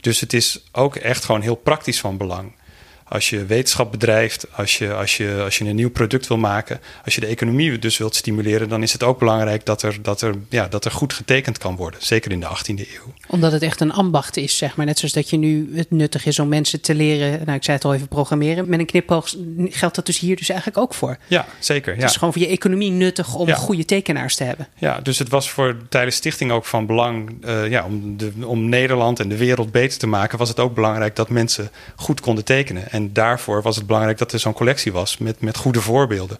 [0.00, 2.52] Dus het is ook echt gewoon heel praktisch van belang
[3.08, 6.80] als je wetenschap bedrijft, als je, als, je, als je een nieuw product wil maken,
[7.04, 10.20] als je de economie dus wilt stimuleren, dan is het ook belangrijk dat er, dat
[10.20, 12.00] er, ja, dat er goed getekend kan worden.
[12.02, 13.12] Zeker in de 18e eeuw.
[13.26, 14.86] Omdat het echt een ambacht is, zeg maar.
[14.86, 17.76] Net zoals dat je nu het nuttig is om mensen te leren, nou ik zei
[17.76, 18.68] het al even, programmeren.
[18.68, 19.34] Met een knipoog
[19.68, 21.18] geldt dat dus hier dus eigenlijk ook voor.
[21.26, 21.94] Ja, zeker.
[21.94, 22.00] Ja.
[22.00, 24.68] Het is gewoon voor je economie nuttig om goede tekenaars te hebben.
[24.74, 28.68] Ja, dus het was voor tijdens Stichting ook van belang, uh, ja, om, de, om
[28.68, 32.44] Nederland en de wereld beter te maken, was het ook belangrijk dat mensen goed konden
[32.44, 32.90] tekenen.
[32.98, 36.38] En daarvoor was het belangrijk dat er zo'n collectie was met, met goede voorbeelden.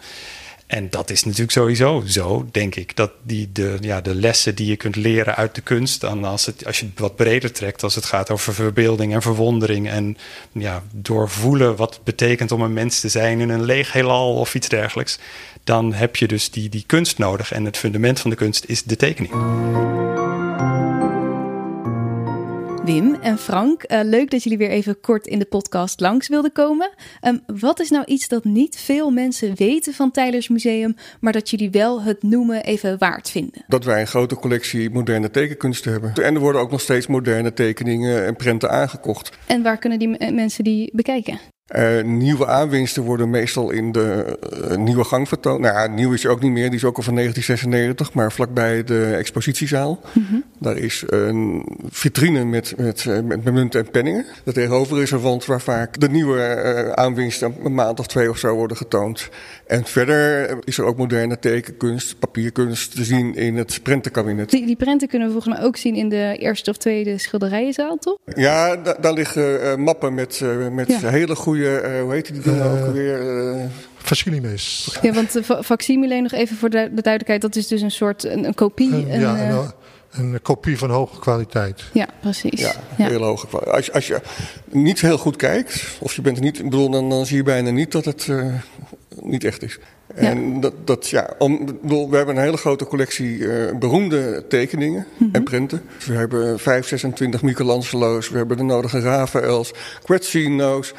[0.67, 2.97] En dat is natuurlijk sowieso zo, denk ik.
[2.97, 6.47] Dat die de, ja, de lessen die je kunt leren uit de kunst, dan als,
[6.47, 10.17] het, als je het wat breder trekt, als het gaat over verbeelding en verwondering en
[10.53, 14.55] ja, doorvoelen wat het betekent om een mens te zijn in een leeg heelal of
[14.55, 15.19] iets dergelijks,
[15.65, 17.53] dan heb je dus die, die kunst nodig.
[17.53, 19.33] En het fundament van de kunst is de tekening.
[22.89, 26.53] Wim en Frank, uh, leuk dat jullie weer even kort in de podcast langs wilden
[26.53, 26.91] komen.
[27.27, 31.51] Um, wat is nou iets dat niet veel mensen weten van Tylers Museum, maar dat
[31.51, 33.65] jullie wel het noemen even waard vinden?
[33.67, 36.13] Dat wij een grote collectie moderne tekenkunsten hebben.
[36.15, 39.39] En er worden ook nog steeds moderne tekeningen en prenten aangekocht.
[39.47, 41.39] En waar kunnen die mensen die bekijken?
[41.77, 44.39] Uh, nieuwe aanwinsten worden meestal in de
[44.71, 45.61] uh, nieuwe gang vertoond.
[45.61, 48.33] Nou ja, nieuw is er ook niet meer, die is ook al van 1996, maar
[48.33, 50.01] vlakbij de expositiezaal.
[50.13, 50.45] Mm -hmm.
[50.59, 54.25] Daar is een vitrine met, met, uh, met, met munten en penningen.
[54.45, 58.55] Daartegenover is een wand waar vaak de nieuwe aanwinsten een maand of twee of zo
[58.55, 59.29] worden getoond.
[59.67, 64.51] En verder is er ook moderne tekenkunst, papierkunst te zien in het prentenkabinet.
[64.51, 67.97] Die, die prenten kunnen we volgens mij ook zien in de eerste of tweede schilderijenzaal,
[67.97, 68.19] toch?
[68.35, 71.09] Ja, da daar liggen mappen met, met ja.
[71.09, 73.47] hele goede uh, hoe heet die dingen uh, ook weer?
[73.57, 73.65] Uh...
[73.97, 74.99] Facsimilés.
[75.03, 78.25] Ja, want uh, facsimile nog even voor de, de, duidelijkheid, dat is dus een soort
[78.25, 78.93] een, een kopie.
[78.93, 81.83] Een, ja, een, een, kopie van hoge kwaliteit.
[81.93, 82.61] Ja, precies.
[82.61, 83.09] Ja, ja.
[83.09, 83.77] heel hoge kwaliteit.
[83.77, 84.21] Als, als je
[84.65, 87.71] niet heel goed kijkt, of je bent er niet, bedoel, dan, dan zie je bijna
[87.71, 88.29] niet dat het
[89.23, 89.79] niet echt is.
[90.15, 90.61] En ja.
[90.61, 95.35] dat, dat, ja, om, we hebben een hele grote collectie uh, beroemde tekeningen mm -hmm.
[95.35, 95.83] en printen.
[95.97, 99.73] Dus we hebben 5, 26 Michelangelo's, we hebben de nodige Raphaëls,
[100.05, 100.95] Quetzino's.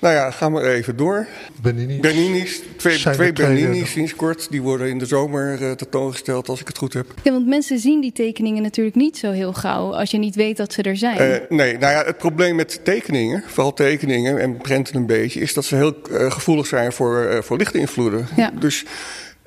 [0.00, 1.26] Nou ja, ga maar even door.
[1.62, 2.00] Bernini's.
[2.00, 2.60] Bernini's.
[2.76, 4.50] Twee, twee Bernini's sinds kort.
[4.50, 7.06] Die worden in de zomer uh, tentoongesteld, als ik het goed heb.
[7.22, 9.94] Ja, want mensen zien die tekeningen natuurlijk niet zo heel gauw...
[9.94, 11.30] als je niet weet dat ze er zijn.
[11.30, 15.40] Uh, nee, nou ja, het probleem met tekeningen, vooral tekeningen en prenten een beetje...
[15.40, 18.26] is dat ze heel uh, gevoelig zijn voor, voor lichtinvloeden.
[18.36, 18.50] Ja.
[18.60, 18.84] Dus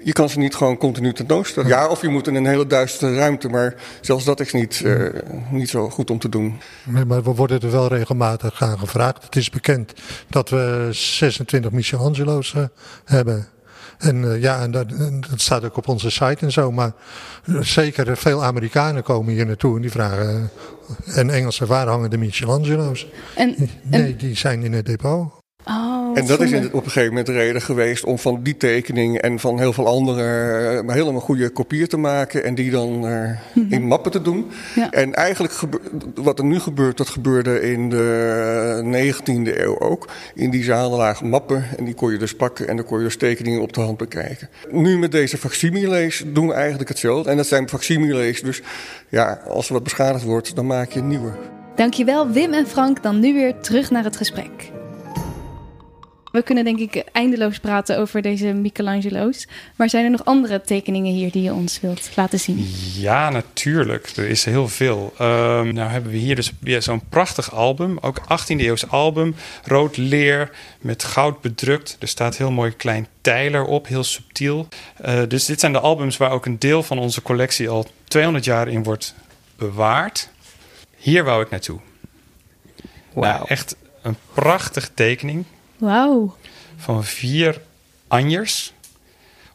[0.04, 1.70] je kan ze niet gewoon continu tentoonstellen.
[1.70, 5.10] Ja, of je moet in een hele duistere ruimte, maar zelfs dat is niet, uh,
[5.50, 6.60] niet zo goed om te doen.
[6.84, 9.24] Nee, maar we worden er wel regelmatig aan gevraagd.
[9.24, 9.94] Het is bekend
[10.30, 12.63] dat we 26 Michelangelo's uh,
[13.06, 13.48] hebben.
[13.98, 14.89] En uh, ja, en dat,
[15.30, 16.72] dat, staat ook op onze site en zo.
[16.72, 16.92] Maar
[17.60, 20.50] zeker veel Amerikanen komen hier naartoe en die vragen...
[21.06, 23.08] en Engelsen, waar hangen de Michelangelo's?
[23.36, 24.18] En, nee, en...
[24.18, 25.42] die zijn in het depot.
[26.13, 29.17] En dat is in, op een gegeven moment de reden geweest om van die tekening
[29.17, 33.04] en van heel veel andere uh, helemaal goede kopieën te maken en die dan mm
[33.54, 33.65] -hmm.
[33.69, 34.45] in mappen te doen.
[34.76, 34.91] Ja.
[34.91, 35.54] En eigenlijk
[36.15, 40.08] wat er nu gebeurt, dat gebeurde in de 19e eeuw ook.
[40.36, 43.04] In die zalen lagen mappen en die kon je dus pakken en dan kon je
[43.04, 44.49] dus tekeningen op de hand bekijken.
[44.71, 47.30] Nu met deze facsimiles doen we eigenlijk hetzelfde.
[47.30, 48.62] En dat zijn facsimiles, dus
[49.10, 51.32] ja, als er wat beschadigd wordt, dan maak je een nieuwe.
[51.76, 53.04] Dankjewel Wim en Frank.
[53.04, 54.71] Dan nu weer terug naar het gesprek.
[56.34, 59.48] We kunnen denk ik eindeloos praten over deze Michelangelo's.
[59.76, 62.69] Maar zijn er nog andere tekeningen hier die je ons wilt laten zien?
[62.96, 64.12] Ja, natuurlijk.
[64.15, 65.13] Er is heel veel.
[65.22, 67.98] Um, nou hebben we hier dus weer zo'n prachtig album.
[68.02, 69.36] Ook 18e eeuws album.
[69.63, 71.98] Rood leer met goud bedrukt.
[72.00, 74.67] Er staat heel mooi klein tijler op, heel subtiel.
[75.06, 78.46] Uh, dus dit zijn de albums waar ook een deel van onze collectie al 200
[78.46, 79.15] jaar in wordt
[79.56, 80.30] bewaard.
[80.98, 81.80] Hier wou ik naartoe.
[83.13, 83.24] Wow.
[83.24, 85.46] Nou, echt een prachtige tekening.
[85.84, 86.36] Wauw.
[86.78, 87.62] Van vier
[88.08, 88.74] anjers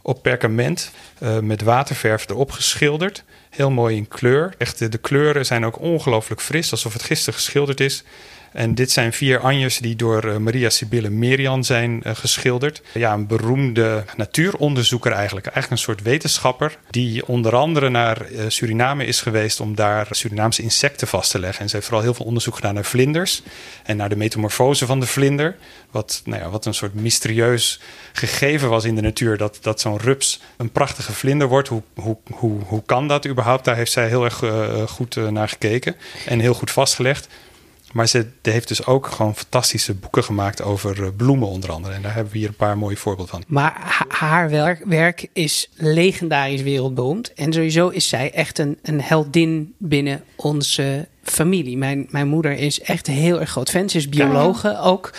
[0.02, 0.90] op perkament
[1.22, 3.24] uh, met waterverf erop geschilderd.
[3.50, 4.54] Heel mooi in kleur.
[4.58, 8.04] Echt, de, de kleuren zijn ook ongelooflijk fris, alsof het gisteren geschilderd is.
[8.58, 12.82] En dit zijn vier anjers die door uh, Maria Sibylle Merian zijn uh, geschilderd.
[12.94, 15.46] Ja, een beroemde natuuronderzoeker eigenlijk.
[15.46, 20.62] Eigenlijk een soort wetenschapper die onder andere naar uh, Suriname is geweest om daar Surinaamse
[20.62, 21.60] insecten vast te leggen.
[21.60, 23.42] En ze heeft vooral heel veel onderzoek gedaan naar vlinders
[23.84, 25.56] en naar de metamorfose van de vlinder.
[25.90, 27.80] Wat, nou ja, wat een soort mysterieus
[28.12, 31.68] gegeven was in de natuur dat, dat zo'n rups een prachtige vlinder wordt.
[31.68, 34.42] Hoe, hoe, hoe, hoe kan dat überhaupt, daar heeft zij heel erg
[34.90, 37.28] goed naar gekeken en heel goed vastgelegd.
[37.92, 41.94] Maar ze heeft dus ook gewoon fantastische boeken gemaakt over eh, bloemen onder andere.
[41.94, 43.44] En daar hebben we hier een paar mooie voorbeelden van.
[43.46, 47.32] Maar haar werk, werk is legendarisch wereldberoemd.
[47.32, 51.76] En sowieso is zij echt een, een heldin binnen onze familie.
[51.76, 53.88] Mijn, mijn moeder is echt heel erg groot fan.
[53.88, 55.10] Ze is biologe ook.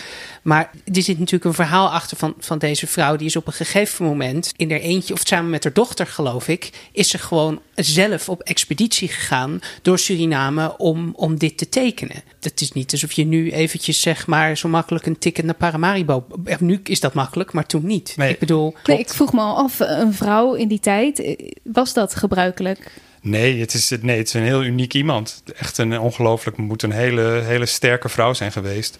[0.42, 3.16] Maar er zit natuurlijk een verhaal achter van, van deze vrouw.
[3.16, 6.48] Die is op een gegeven moment in haar eentje, of samen met haar dochter, geloof
[6.48, 12.22] ik, is ze gewoon zelf op expeditie gegaan door Suriname om, om dit te tekenen.
[12.40, 16.26] Het is niet alsof je nu eventjes zeg maar zo makkelijk een ticket naar Paramaribo.
[16.58, 18.14] Nu is dat makkelijk, maar toen niet.
[18.16, 18.74] Nee, ik bedoel.
[18.84, 22.90] Nee, ik vroeg me al af, een vrouw in die tijd, was dat gebruikelijk?
[23.20, 25.42] Nee, het is, nee, het is een heel uniek iemand.
[25.56, 28.98] Echt een ongelooflijk, moet een hele, hele sterke vrouw zijn geweest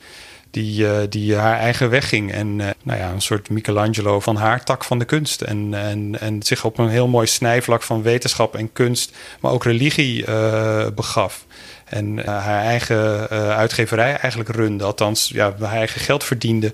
[0.51, 2.33] die, uh, die haar eigen weg ging.
[2.33, 5.41] En uh, nou ja, een soort Michelangelo van haar tak van de kunst.
[5.41, 9.65] En, en, en zich op een heel mooi snijvlak van wetenschap en kunst, maar ook
[9.65, 11.47] religie uh, begaf.
[11.85, 14.85] En haar eigen uitgeverij eigenlijk runde.
[14.85, 16.73] Althans, ja, haar eigen geld verdiende.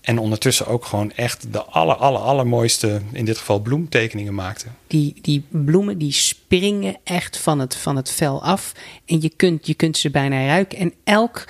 [0.00, 4.66] En ondertussen ook gewoon echt de aller, aller, allermooiste, in dit geval bloemtekeningen maakte.
[4.86, 8.72] Die, die bloemen die springen echt van het, van het vel af.
[9.04, 10.78] En je kunt, je kunt ze bijna ruiken.
[10.78, 11.44] En elk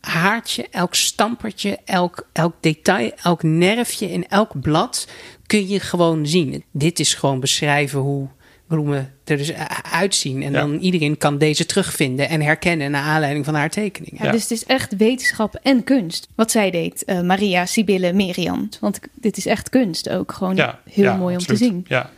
[0.00, 5.06] haartje, elk stampertje, elk, elk detail, elk nerfje in elk blad
[5.46, 6.64] kun je gewoon zien.
[6.72, 8.28] Dit is gewoon beschrijven hoe
[8.70, 9.52] bloemen er dus
[9.92, 10.42] uitzien.
[10.42, 14.24] En dan iedereen kan deze terugvinden en herkennen naar aanleiding van haar tekeningen.
[14.24, 16.28] Ja, Dus het is echt wetenschap en kunst.
[16.34, 18.68] Wat zij deed, uh, Maria Sibylle Merian.
[18.80, 20.32] Want dit is echt kunst ook.
[20.32, 21.84] Gewoon heel mooi om te zien.
[21.88, 22.10] Ja.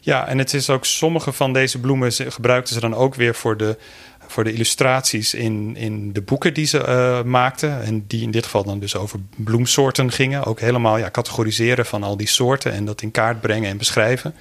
[0.00, 3.56] ja, en het is ook sommige van deze bloemen gebruikten ze dan ook weer voor
[3.56, 3.76] de
[4.28, 7.82] voor de illustraties in, in de boeken die ze uh, maakten.
[7.82, 10.44] En die in dit geval dan dus over bloemsoorten gingen.
[10.44, 14.34] Ook helemaal ja, categoriseren van al die soorten en dat in kaart brengen en beschrijven.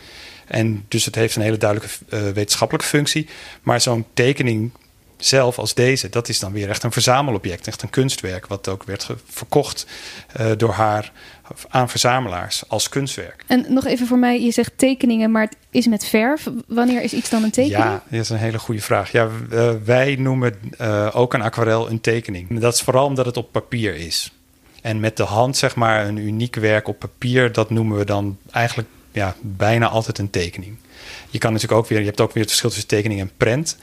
[0.48, 3.28] En dus het heeft een hele duidelijke uh, wetenschappelijke functie.
[3.62, 4.72] Maar zo'n tekening
[5.18, 8.84] zelf als deze, dat is dan weer echt een verzamelobject, echt een kunstwerk, wat ook
[8.84, 9.88] werd verkocht
[10.40, 11.12] uh, door haar
[11.70, 13.44] aan verzamelaars als kunstwerk.
[13.48, 16.50] En nog even voor mij, je zegt tekeningen, maar het is met verf.
[16.68, 17.84] Wanneer is iets dan een tekening?
[17.84, 19.12] Ja, dat is een hele goede vraag.
[19.12, 22.60] Ja, uh, wij noemen uh, ook een aquarel een tekening.
[22.60, 24.32] Dat is vooral omdat het op papier is.
[24.82, 28.38] En met de hand, zeg maar, een uniek werk op papier, dat noemen we dan
[28.52, 30.78] eigenlijk ja, bijna altijd een tekening.
[31.30, 33.78] Je kan natuurlijk ook weer, je hebt ook weer het verschil tussen tekening en prent.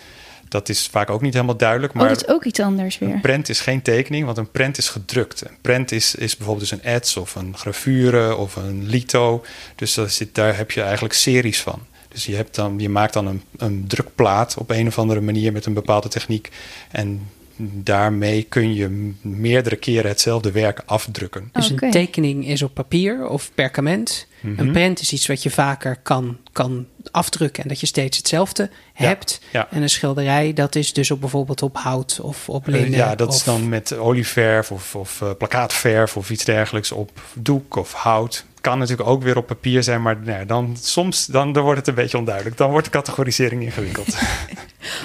[0.48, 1.92] Dat is vaak ook niet helemaal duidelijk.
[1.92, 3.10] Maar oh, dat is ook iets anders weer.
[3.10, 5.40] Een prent is geen tekening, want een prent is gedrukt.
[5.40, 9.44] Een prent is, is bijvoorbeeld dus een ets of een gravure of een lito.
[9.74, 11.82] Dus daar, zit, daar heb je eigenlijk series van.
[12.08, 15.52] Dus je, hebt dan, je maakt dan een, een drukplaat op een of andere manier
[15.52, 16.50] met een bepaalde techniek.
[16.90, 17.28] En
[17.70, 21.48] daarmee kun je meerdere keren hetzelfde werk afdrukken.
[21.52, 24.26] Dus een tekening is op papier of perkament.
[24.42, 24.72] Een mhm.
[24.72, 29.40] print is iets wat je vaker kan, kan afdrukken en dat je steeds hetzelfde hebt.
[29.52, 32.98] En een schilderij, dat is dus op bijvoorbeeld op hout of op eh, linnen.
[32.98, 37.76] ja, dat is dan met olieverf of, of uh, plakkaatverf of iets dergelijks op doek
[37.76, 38.44] of hout.
[38.62, 41.88] Kan natuurlijk ook weer op papier zijn, maar nou, dan soms dan, dan wordt het
[41.88, 42.56] een beetje onduidelijk.
[42.56, 44.08] Dan wordt de categorisering ingewikkeld.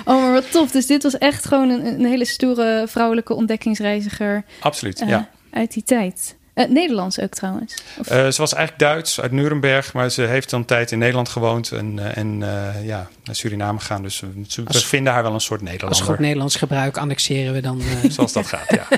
[0.06, 0.72] oh, maar wat tof.
[0.72, 4.44] Dus dit was echt gewoon een, een hele stoere vrouwelijke ontdekkingsreiziger.
[4.60, 5.30] Absoluut, ja.
[5.52, 6.36] Eh, uit die tijd.
[6.56, 7.76] Uh, Nederlands ook trouwens?
[7.98, 9.94] Uh, ze was eigenlijk Duits, uit Nuremberg.
[9.94, 11.72] Maar ze heeft dan een tijd in Nederland gewoond.
[11.72, 12.40] En, uh, en
[12.84, 14.02] ja, naar Suriname gegaan.
[14.02, 16.00] Dus we, we vinden haar wel een soort Nederlander.
[16.00, 17.82] Als goed Nederlands gebruik annexeren we dan...
[18.10, 18.88] Zoals dat gaat, ja.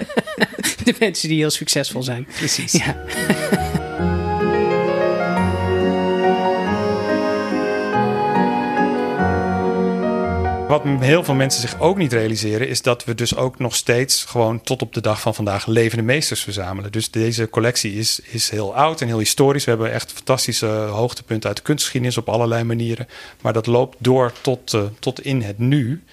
[0.83, 2.27] De mensen die heel succesvol zijn.
[2.37, 2.71] Precies.
[2.71, 2.95] Ja.
[10.69, 14.25] Wat heel veel mensen zich ook niet realiseren, is dat we dus ook nog steeds
[14.25, 16.91] gewoon tot op de dag van vandaag levende meesters verzamelen.
[16.91, 19.63] Dus deze collectie is, is heel oud en heel historisch.
[19.63, 23.07] We hebben echt fantastische hoogtepunten uit de kunstgeschiedenis op allerlei manieren.
[23.41, 26.03] Maar dat loopt door tot, uh, tot in het nu.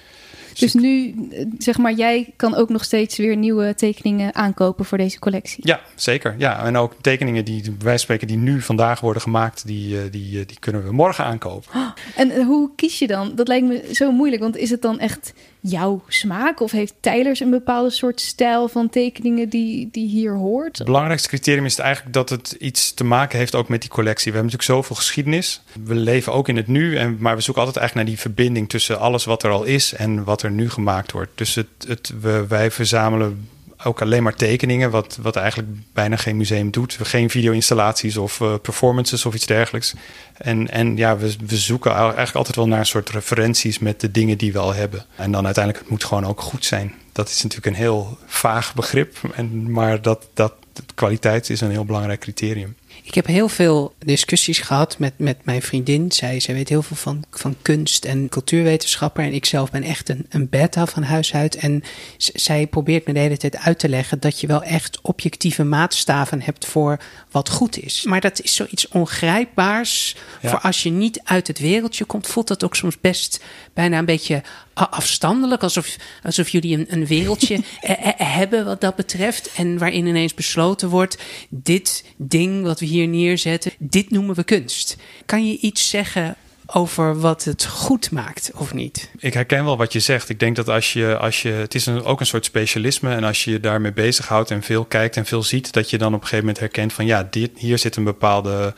[0.58, 1.14] Dus nu,
[1.58, 5.66] zeg maar, jij kan ook nog steeds weer nieuwe tekeningen aankopen voor deze collectie.
[5.66, 6.34] Ja, zeker.
[6.38, 10.40] Ja, en ook tekeningen die wij spreken die nu vandaag worden gemaakt, die, eh, die,
[10.40, 11.94] eh, die kunnen we morgen aankopen.
[12.16, 13.32] En eh, hoe kies je dan?
[13.34, 16.60] Dat lijkt me zo moeilijk, want is het dan echt jouw smaak?
[16.60, 20.78] Of heeft Tylers een bepaalde soort stijl van tekeningen die, die hier hoort?
[20.78, 24.32] Het belangrijkste criterium is eigenlijk dat het iets te maken heeft ook met die collectie.
[24.32, 25.62] We hebben natuurlijk zoveel geschiedenis.
[25.84, 28.68] We leven ook in het nu, en, maar we zoeken altijd eigenlijk naar die verbinding
[28.68, 31.30] tussen alles wat er al is en wat er nu gemaakt wordt.
[31.34, 33.48] Dus het, het, we, wij verzamelen
[33.86, 36.98] ook alleen maar tekeningen, wat, wat eigenlijk bijna geen museum doet.
[37.02, 39.94] Geen video-installaties of uh, performances of iets dergelijks.
[40.36, 44.10] En, en ja, we, we zoeken eigenlijk altijd wel naar een soort referenties met de
[44.10, 45.04] dingen die we al hebben.
[45.16, 46.94] En dan uiteindelijk, het moet gewoon ook goed zijn.
[47.12, 50.52] Dat is natuurlijk een heel vaag begrip, en, maar dat, dat,
[50.94, 52.76] kwaliteit is een heel belangrijk criterium.
[53.06, 56.12] Ik heb heel veel discussies gehad met, met mijn vriendin.
[56.12, 59.24] Zij, zij weet heel veel van, van kunst en cultuurwetenschappen.
[59.24, 61.56] En ik zelf ben echt een, een beta van huis uit.
[61.56, 61.82] En
[62.16, 66.42] zij probeert me de hele tijd uit te leggen dat je wel echt objectieve maatstaven
[66.42, 68.04] hebt voor wat goed is.
[68.04, 70.16] Maar dat is zoiets ongrijpbaars.
[70.42, 73.44] Voor als je niet uit het wereldje komt, voelt dat ook soms best
[73.76, 74.42] bijna een beetje
[74.74, 75.62] afstandelijk.
[75.62, 77.60] Alsof, alsof jullie een, een wereldje
[78.38, 79.52] hebben wat dat betreft.
[79.56, 84.96] En waarin ineens besloten wordt: dit ding wat we hier neerzetten, dit noemen we kunst.
[85.26, 86.36] Kan je iets zeggen
[86.66, 89.10] over wat het goed maakt of niet.
[89.18, 90.28] Ik herken wel wat je zegt.
[90.28, 93.24] Ik denk dat als je, als je het is een, ook een soort specialisme en
[93.24, 96.20] als je je daarmee bezighoudt en veel kijkt en veel ziet, dat je dan op
[96.20, 98.74] een gegeven moment herkent van ja, dit, hier zit een bepaalde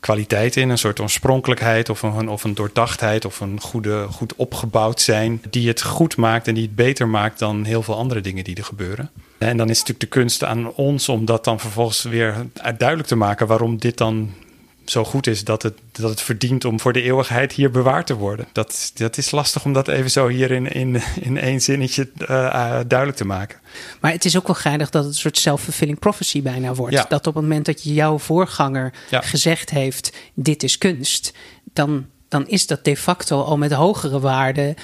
[0.00, 5.00] kwaliteit in, een soort oorspronkelijkheid of een, of een doordachtheid of een goede, goed opgebouwd
[5.00, 8.44] zijn, die het goed maakt en die het beter maakt dan heel veel andere dingen
[8.44, 9.10] die er gebeuren.
[9.38, 12.46] En dan is natuurlijk de kunst aan ons om dat dan vervolgens weer
[12.78, 14.34] duidelijk te maken waarom dit dan
[14.90, 18.14] zo goed is dat het, dat het verdient om voor de eeuwigheid hier bewaard te
[18.14, 18.46] worden.
[18.52, 22.80] Dat, dat is lastig om dat even zo hier in, in, in één zinnetje uh,
[22.86, 23.58] duidelijk te maken.
[24.00, 27.08] Maar het is ook wel geinig dat het een soort self-fulfilling prophecy bijna wordt.
[27.08, 31.32] Dat op het moment dat je jouw voorganger gezegd heeft: dit is kunst,
[31.72, 34.74] dan, dan is dat de facto al met hogere waarden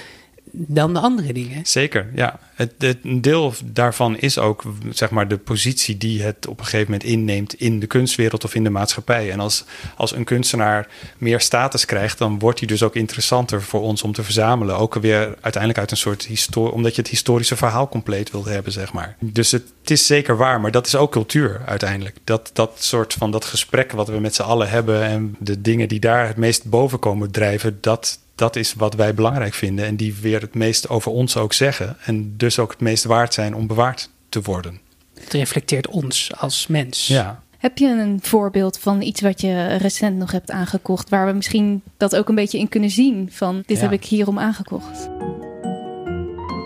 [0.56, 1.66] dan de andere dingen.
[1.66, 2.38] Zeker, ja.
[2.54, 6.64] Het, het, een deel daarvan is ook zeg maar, de positie die het op een
[6.64, 9.30] gegeven moment inneemt in de kunstwereld of in de maatschappij.
[9.30, 9.64] En als,
[9.96, 10.88] als een kunstenaar
[11.18, 14.76] meer status krijgt, dan wordt hij dus ook interessanter voor ons om te verzamelen.
[14.76, 18.72] Ook weer uiteindelijk uit een soort historie, omdat je het historische verhaal compleet wilt hebben,
[18.72, 19.16] zeg maar.
[19.20, 22.16] Dus het, is zeker waar, maar dat is ook cultuur uiteindelijk.
[22.24, 25.88] Dat, dat soort van dat gesprek wat we met z'n allen hebben en de dingen
[25.88, 29.96] die daar het meest boven komen drijven, dat, dat is wat wij belangrijk vinden en
[29.96, 31.96] die weer het meest over ons ook zeggen.
[32.04, 34.80] En dus ook het meest waard zijn om bewaard te worden.
[35.14, 37.06] Het reflecteert ons als mens.
[37.06, 37.42] Ja.
[37.58, 41.82] Heb je een voorbeeld van iets wat je recent nog hebt aangekocht, waar we misschien
[41.96, 43.28] dat ook een beetje in kunnen zien?
[43.32, 45.08] Van dit heb ik hierom aangekocht.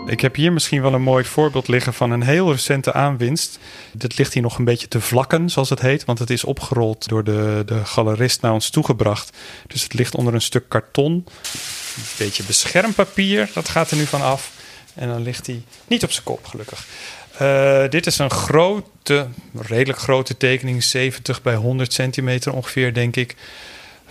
[0.09, 3.59] Ik heb hier misschien wel een mooi voorbeeld liggen van een heel recente aanwinst.
[3.91, 7.07] Dit ligt hier nog een beetje te vlakken, zoals het heet, want het is opgerold
[7.07, 9.37] door de, de galerist naar ons toegebracht.
[9.67, 11.13] Dus het ligt onder een stuk karton.
[11.13, 14.51] Een beetje beschermpapier, dat gaat er nu van af.
[14.93, 16.85] En dan ligt hij niet op zijn kop, gelukkig.
[17.41, 23.35] Uh, dit is een grote, redelijk grote tekening, 70 bij 100 centimeter ongeveer, denk ik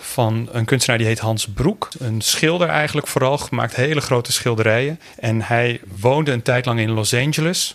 [0.01, 1.89] van een kunstenaar die heet Hans Broek.
[1.99, 5.01] Een schilder eigenlijk vooral, gemaakt hele grote schilderijen.
[5.19, 7.75] En hij woonde een tijd lang in Los Angeles.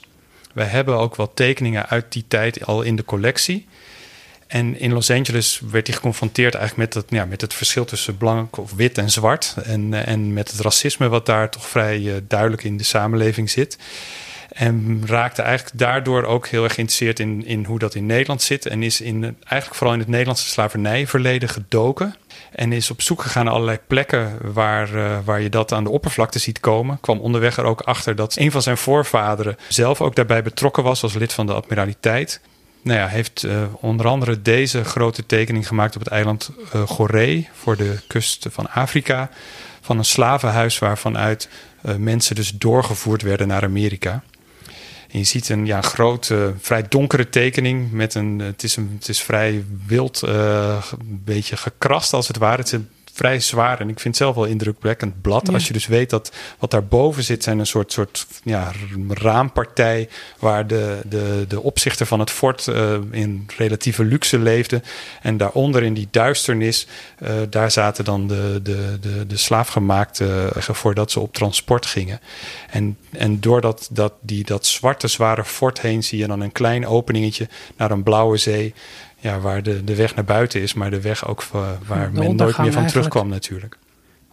[0.53, 3.67] We hebben ook wat tekeningen uit die tijd al in de collectie.
[4.47, 8.17] En in Los Angeles werd hij geconfronteerd eigenlijk met het, ja, met het verschil tussen
[8.17, 9.55] blank of wit en zwart.
[9.63, 13.77] En, en met het racisme wat daar toch vrij uh, duidelijk in de samenleving zit.
[14.53, 18.65] En raakte eigenlijk daardoor ook heel erg geïnteresseerd in, in hoe dat in Nederland zit.
[18.65, 22.15] En is in, eigenlijk vooral in het Nederlandse slavernijverleden gedoken.
[22.51, 25.89] En is op zoek gegaan naar allerlei plekken waar, uh, waar je dat aan de
[25.89, 26.97] oppervlakte ziet komen.
[27.01, 31.03] Kwam onderweg er ook achter dat een van zijn voorvaderen zelf ook daarbij betrokken was
[31.03, 32.41] als lid van de admiraliteit.
[32.81, 37.49] Nou ja, heeft uh, onder andere deze grote tekening gemaakt op het eiland uh, Goree
[37.53, 39.29] voor de kust van Afrika.
[39.81, 41.49] Van een slavenhuis waarvanuit
[41.97, 44.23] mensen dus doorgevoerd werden naar Amerika.
[45.19, 47.91] Je ziet een ja, grote, vrij donkere tekening.
[47.91, 52.57] Met een, het, is een, het is vrij wild, een beetje gekrast als het ware.
[52.57, 55.53] Het is een vrij zwaar en ik vind het zelf wel indrukwekkend blad.
[55.53, 58.71] Als je dus weet dat wat daarboven zit zijn een soort, soort ja,
[59.09, 64.81] raampartij waar de, de, de opzichter van het fort uh, in relatieve luxe leefde.
[65.21, 66.87] En daaronder in die duisternis,
[67.19, 72.19] uh, daar zaten dan de, de, de, de slaafgemaakte voordat ze op transport gingen.
[72.69, 76.51] En, en door dat, dat, die, dat zwarte zware fort heen zie je dan een
[76.51, 77.47] klein openingetje
[77.77, 78.73] naar een blauwe zee
[79.23, 81.43] ja, waar de, de weg naar buiten is, maar de weg ook
[81.87, 83.77] waar men nooit meer van terugkwam natuurlijk.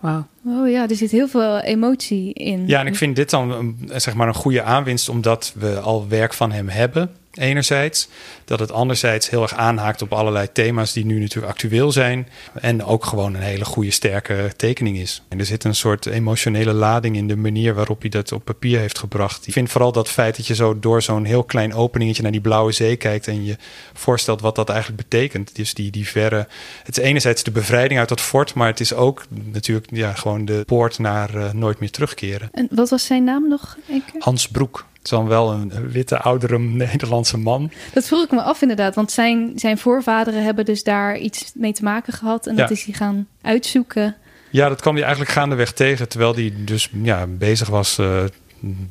[0.01, 0.27] Wauw.
[0.47, 2.67] Oh ja, er zit heel veel emotie in.
[2.67, 6.35] Ja, en ik vind dit dan zeg maar een goede aanwinst, omdat we al werk
[6.35, 8.09] van hem hebben enerzijds.
[8.45, 12.29] Dat het anderzijds heel erg aanhaakt op allerlei thema's die nu natuurlijk actueel zijn.
[12.61, 15.23] En ook gewoon een hele goede, sterke tekening is.
[15.29, 18.79] En er zit een soort emotionele lading in de manier waarop hij dat op papier
[18.79, 19.47] heeft gebracht.
[19.47, 22.41] Ik vind vooral dat feit dat je zo door zo'n heel klein openingetje naar die
[22.41, 23.29] blauwe zee kijkt.
[23.29, 23.57] En je
[23.93, 25.57] voorstelt wat dat eigenlijk betekent.
[25.57, 26.49] Dus die, die verre.
[26.85, 28.55] Het is enerzijds de bevrijding uit dat fort.
[28.55, 32.49] Maar het is ook natuurlijk ja, gewoon de poort naar uh, nooit meer terugkeren.
[32.53, 33.77] En wat was zijn naam nog?
[34.19, 34.89] Hans Broek.
[35.01, 37.71] Het is dan wel een witte, oudere Nederlandse man.
[37.93, 38.95] Dat vroeg ik me af inderdaad.
[38.95, 42.47] Want zijn, zijn voorvaderen hebben dus daar iets mee te maken gehad.
[42.47, 44.17] En dat is hij gaan uitzoeken.
[44.51, 46.09] Ja, dat kwam hij eigenlijk gaandeweg tegen.
[46.09, 47.99] Terwijl hij dus ja, bezig was...
[47.99, 48.25] Uh,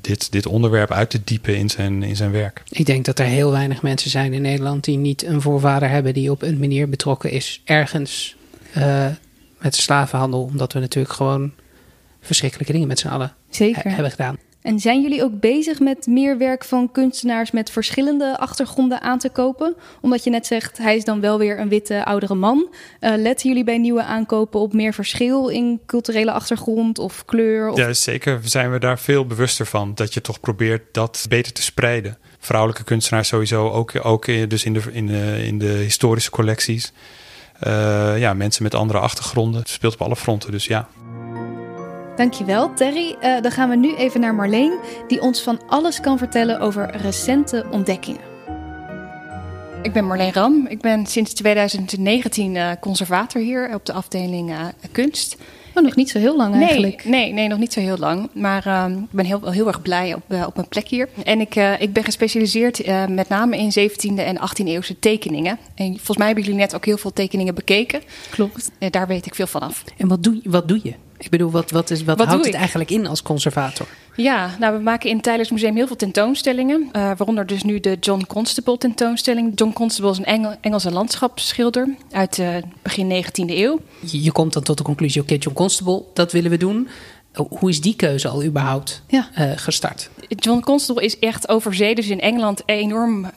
[0.02, 2.64] dit, dit onderwerp uit te diepen in zijn, in zijn werk.
[2.70, 6.14] Ik denk dat er heel weinig mensen zijn in Nederland die niet een voorvader hebben
[6.14, 8.36] die op een manier betrokken is ergens
[8.78, 9.06] uh,
[9.60, 10.42] met de slavenhandel.
[10.44, 11.52] Omdat we natuurlijk gewoon
[12.22, 13.92] verschrikkelijke dingen met z'n allen Zeker.
[13.92, 14.38] hebben gedaan.
[14.62, 19.30] En zijn jullie ook bezig met meer werk van kunstenaars met verschillende achtergronden aan te
[19.30, 19.76] kopen?
[20.02, 22.68] Omdat je net zegt, hij is dan wel weer een witte oudere man.
[23.02, 27.70] Uh, letten jullie bij nieuwe aankopen op meer verschil in culturele achtergrond of kleur?
[27.70, 27.78] Of...
[27.78, 29.96] Ja, zeker zijn we daar veel bewuster van.
[29.96, 32.18] Dat je toch probeert dat beter te spreiden.
[32.40, 36.94] Vrouwelijke kunstenaars sowieso, ook, ook dus in de, in de, in de historische collecties.
[37.68, 39.60] Uh, ja, mensen met andere achtergronden.
[39.60, 40.88] Het speelt op alle fronten, dus ja.
[42.20, 43.16] Dankjewel, Terry.
[43.22, 46.96] Uh, dan gaan we nu even naar Marleen, die ons van alles kan vertellen over
[46.96, 48.22] recente ontdekkingen.
[49.82, 50.66] Ik ben Marleen Ram.
[50.68, 55.38] Ik ben sinds 2019 uh, conservator hier op de afdeling uh, kunst.
[55.76, 57.04] Oh, nog niet zo heel lang eigenlijk.
[57.04, 58.30] Nee, nee, nee nog niet zo heel lang.
[58.34, 61.10] Maar uh, ik ben heel, heel erg blij op, op mijn plek hier.
[61.26, 65.58] En ik, ik ben gespecialiseerd met name in 17e en 18e eeuwse tekeningen.
[65.76, 68.02] En volgens mij hebben jullie net ook heel veel tekeningen bekeken.
[68.30, 68.72] Klopt.
[68.90, 69.84] daar weet ik veel van af.
[69.98, 70.94] En wat doe, wat doe je?
[71.20, 73.88] Ik bedoel, wat, wat, is, wat, wat houdt het eigenlijk in als conservator?
[74.16, 76.82] Ja, nou, we maken in het Museum heel veel tentoonstellingen.
[76.82, 79.52] Uh, waaronder dus nu de John Constable tentoonstelling.
[79.56, 83.80] John Constable is een Engel, Engelse landschapsschilder uit uh, begin 19e eeuw.
[84.06, 86.88] Je, je, komt dan tot de conclusie, oké, okay, John Constable, dat willen we doen.
[87.50, 89.30] Hoe is die keuze al überhaupt ja.
[89.38, 90.10] uh, gestart?
[90.28, 93.32] John Constable is echt over zee, dus in Engeland enorm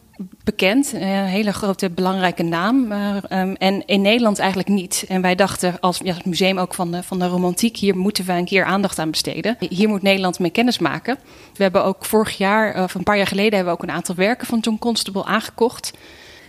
[0.45, 0.93] bekend.
[0.93, 2.93] Een hele grote, belangrijke naam.
[2.93, 5.05] Uh, um, en in Nederland eigenlijk niet.
[5.09, 7.77] En wij dachten als ja, het museum ook van de, van de romantiek...
[7.77, 9.57] hier moeten we een keer aandacht aan besteden.
[9.59, 11.19] Hier moet Nederland mee kennis maken.
[11.55, 13.55] We hebben ook vorig jaar, of een paar jaar geleden...
[13.55, 15.93] hebben we ook een aantal werken van John Constable aangekocht.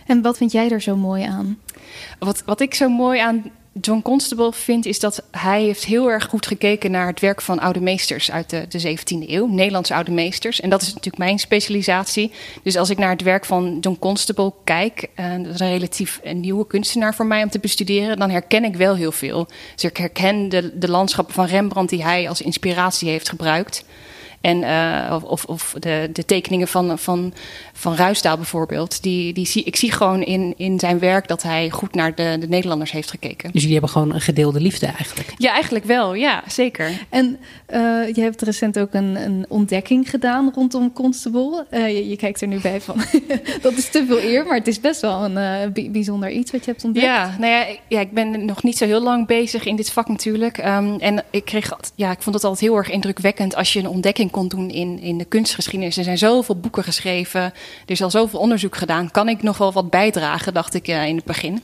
[0.06, 1.58] En wat vind jij er zo mooi aan?
[2.18, 3.44] Wat, wat ik zo mooi aan
[3.80, 7.58] John Constable vind, is dat hij heeft heel erg goed gekeken naar het werk van
[7.58, 10.60] oude meesters uit de, de 17e eeuw, Nederlandse oude meesters.
[10.60, 12.30] En dat is natuurlijk mijn specialisatie.
[12.62, 16.20] Dus als ik naar het werk van John Constable kijk, uh, dat is een relatief
[16.34, 19.46] nieuwe kunstenaar voor mij om te bestuderen, dan herken ik wel heel veel.
[19.74, 23.84] Dus ik herken de, de landschappen van Rembrandt die hij als inspiratie heeft gebruikt.
[24.44, 27.32] En, uh, of, of de, de, tekeningen van, van,
[27.72, 29.02] van Ruisdaal bijvoorbeeld.
[29.02, 32.36] Die, die zie, ik zie gewoon in, in zijn werk dat hij goed naar de,
[32.40, 33.52] de Nederlanders heeft gekeken.
[33.52, 35.34] Dus jullie hebben gewoon een gedeelde liefde eigenlijk?
[35.36, 36.14] Ja, eigenlijk wel.
[36.14, 36.90] Ja, zeker.
[37.08, 37.38] En
[37.70, 37.78] uh,
[38.14, 41.66] je hebt recent ook een, een ontdekking gedaan rondom Constable.
[41.70, 42.96] Uh, je, je, kijkt er nu bij van,
[43.62, 44.46] dat is te veel eer.
[44.46, 47.06] Maar het is best wel een bijzonder iets wat je hebt ontdekt.
[47.06, 50.08] Ja, nou ja, ja, ik ben nog niet zo heel lang bezig in dit vak
[50.08, 50.58] natuurlijk.
[50.58, 53.88] Um, en ik kreeg, ja, ik vond het altijd heel erg indrukwekkend als je een
[53.88, 55.96] ontdekking kon doen in, in de kunstgeschiedenis.
[55.96, 57.52] Er zijn zoveel boeken geschreven, er
[57.86, 59.10] is al zoveel onderzoek gedaan.
[59.10, 61.62] Kan ik nog wel wat bijdragen, dacht ik uh, in het begin.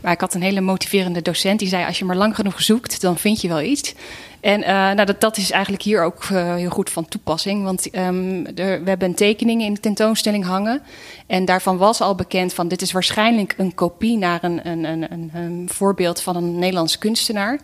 [0.00, 3.00] Maar ik had een hele motiverende docent die zei: Als je maar lang genoeg zoekt,
[3.00, 3.94] dan vind je wel iets.
[4.40, 7.64] En uh, nou, dat, dat is eigenlijk hier ook uh, heel goed van toepassing.
[7.64, 10.82] Want um, er, we hebben een tekening in de tentoonstelling hangen.
[11.26, 15.30] En daarvan was al bekend van dit is waarschijnlijk een kopie naar een, een, een,
[15.34, 17.60] een voorbeeld van een Nederlands kunstenaar.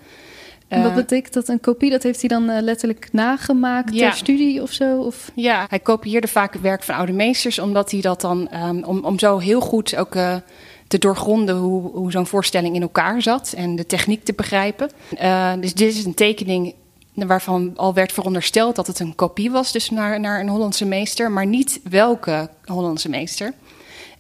[0.69, 1.49] En wat betekent dat?
[1.49, 4.09] Een kopie, dat heeft hij dan uh, letterlijk nagemaakt ja.
[4.09, 5.01] ter studie of zo?
[5.01, 5.31] Of?
[5.35, 9.05] Ja, hij kopieerde vaak het werk van oude meesters, omdat hij dat dan, um, om,
[9.05, 10.37] om zo heel goed ook uh,
[10.89, 14.91] te doorgronden hoe, hoe zo'n voorstelling in elkaar zat en de techniek te begrijpen.
[15.23, 16.75] Uh, dus dit is een tekening
[17.15, 21.31] waarvan al werd verondersteld dat het een kopie was, dus naar, naar een Hollandse meester,
[21.31, 23.53] maar niet welke Hollandse meester.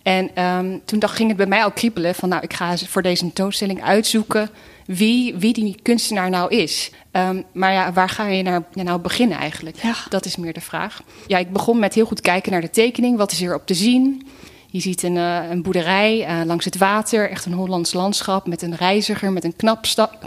[0.02, 3.02] En um, toen dacht, ging het bij mij al kriebelen van, nou, ik ga voor
[3.02, 4.50] deze tentoonstelling uitzoeken
[4.86, 6.90] wie, wie die kunstenaar nou is.
[7.12, 9.76] Um, maar ja, waar ga je naar, nou beginnen eigenlijk?
[9.82, 9.94] Ja.
[10.08, 11.02] Dat is meer de vraag.
[11.26, 13.16] Ja, ik begon met heel goed kijken naar de tekening.
[13.16, 14.26] Wat is er op te zien?
[14.70, 18.62] Je ziet een, uh, een boerderij uh, langs het water, echt een Hollands landschap met
[18.62, 19.56] een reiziger met een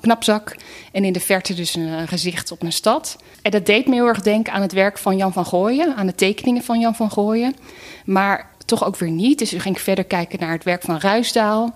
[0.01, 0.55] knapzak.
[0.91, 3.18] En in de verte dus een uh, gezicht op een stad.
[3.41, 6.05] En dat deed me heel erg denken aan het werk van Jan van Gooien, aan
[6.05, 7.55] de tekeningen van Jan van Gooien.
[8.05, 9.39] Maar toch ook weer niet.
[9.39, 11.76] Dus toen ging ik verder kijken naar het werk van Ruisdaal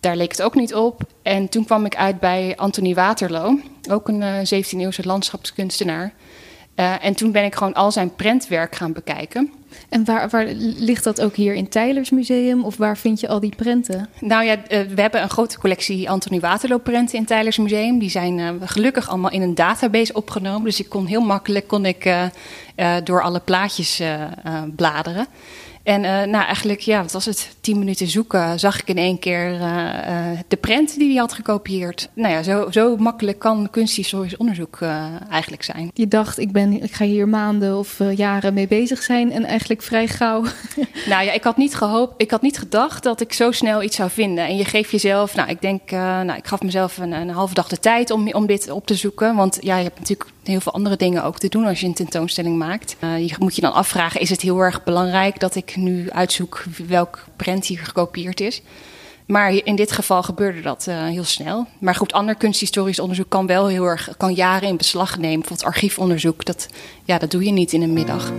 [0.00, 1.02] daar leek het ook niet op.
[1.22, 6.12] En toen kwam ik uit bij Anthony Waterloo, ook een uh, 17e-eeuwse landschapskunstenaar.
[6.76, 9.52] Uh, en toen ben ik gewoon al zijn prentwerk gaan bekijken.
[9.88, 12.64] En waar, waar, ligt dat ook hier in Tylers Museum?
[12.64, 14.08] Of waar vind je al die prenten?
[14.20, 17.98] Nou ja, uh, we hebben een grote collectie Anthony Waterloo prenten in Tylers Museum.
[17.98, 20.64] Die zijn gelukkig allemaal in een database opgenomen.
[20.64, 22.14] Dus ik kon heel makkelijk kon ik,
[23.04, 24.02] door alle plaatjes
[24.76, 25.26] bladeren.
[25.88, 27.56] En uh, nou, eigenlijk, ja, wat was het?
[27.60, 31.32] Tien minuten zoeken, zag ik in één keer uh, uh, de prent die hij had
[31.32, 32.08] gekopieerd.
[32.14, 34.78] Nou ja, zo, zo makkelijk kan kunsthistorisch onderzoek
[35.30, 35.90] eigenlijk zijn.
[35.94, 39.32] Je dacht, ik, ben, ik ga hier maanden of jaren mee bezig zijn.
[39.32, 40.44] En eigenlijk vrij gauw.
[41.06, 43.96] Nou ja, ik had niet gehoopt, ik had niet gedacht dat ik zo snel iets
[43.96, 44.46] zou vinden.
[44.46, 47.68] En je geeft jezelf, nou, ik denk, nou, ik gaf mezelf een, een halve dag
[47.68, 49.34] de tijd om, om dit op te zoeken.
[49.34, 51.94] Want ja, je hebt natuurlijk heel veel andere dingen ook te doen als je een
[51.94, 52.96] tentoonstelling maakt.
[53.04, 56.64] Uh, je moet je dan afvragen, is het heel erg belangrijk dat ik nu uitzoek
[56.86, 58.62] welk prent hier gekopieerd is?
[59.26, 61.66] Maar in dit geval gebeurde dat uh, heel snel.
[61.78, 65.38] Maar goed, ander kunsthistorisch onderzoek kan wel heel erg, kan jaren in beslag nemen.
[65.38, 66.68] Bijvoorbeeld archiefonderzoek, dat,
[67.04, 68.32] ja, dat doe je niet in een middag.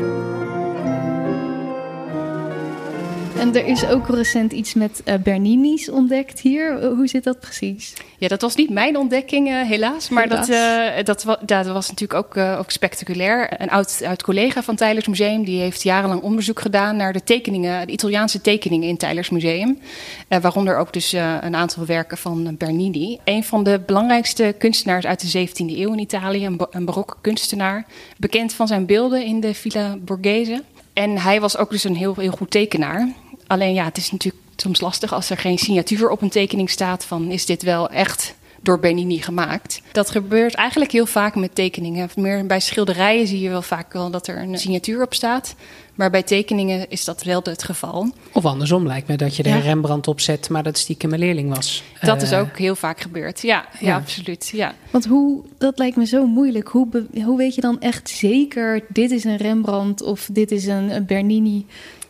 [3.39, 6.85] En er is ook recent iets met uh, Bernini's ontdekt hier.
[6.85, 7.93] Hoe zit dat precies?
[8.17, 10.09] Ja, dat was niet mijn ontdekking, uh, helaas.
[10.09, 10.47] Maar helaas.
[10.47, 13.61] Dat, dat, wa dat, was natuurlijk ook, ook spectaculair.
[13.61, 17.87] Een oud, oud collega van Tylers Museum die heeft jarenlang onderzoek gedaan naar de tekeningen,
[17.87, 19.79] de Italiaanse tekeningen in Tylers Museum.
[20.27, 23.19] waaronder ook dus een aantal werken van Bernini.
[23.23, 27.85] Een van de belangrijkste kunstenaars uit de 17e eeuw in Italië, een, een barokke kunstenaar.
[28.17, 30.63] Bekend van zijn beelden in de Villa Borghese.
[30.93, 33.13] En hij was ook dus een heel, heel goed tekenaar.
[33.49, 37.05] Alleen ja, het is natuurlijk soms lastig als er geen signatuur op een tekening staat
[37.05, 39.81] van is dit wel echt door Bernini gemaakt.
[39.91, 42.09] Dat gebeurt eigenlijk heel vaak met tekeningen.
[42.15, 45.55] Meer bij schilderijen zie je wel vaak wel dat er een signatuur op staat.
[45.95, 48.11] Maar bij tekeningen is dat wel het geval.
[48.31, 49.59] Of andersom lijkt me dat je er ja.
[49.59, 51.83] Rembrandt op zet, maar dat stiekem een leerling was.
[52.01, 53.41] Dat uh, is ook heel vaak gebeurd.
[53.41, 53.95] Ja, ja, ja.
[53.95, 54.49] absoluut.
[54.53, 54.73] Ja.
[54.89, 56.67] Want hoe, dat lijkt me zo moeilijk.
[56.67, 56.87] Hoe,
[57.23, 61.05] hoe weet je dan echt zeker, dit is een Rembrandt of dit is een, een
[61.05, 61.65] Bernini?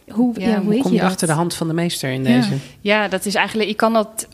[0.10, 2.24] Hoe, ja, ja, hoe, hoe kom je, je achter de hand van de meester in
[2.24, 2.54] deze?
[2.82, 4.28] Ja, dat is eigenlijk, je kan dat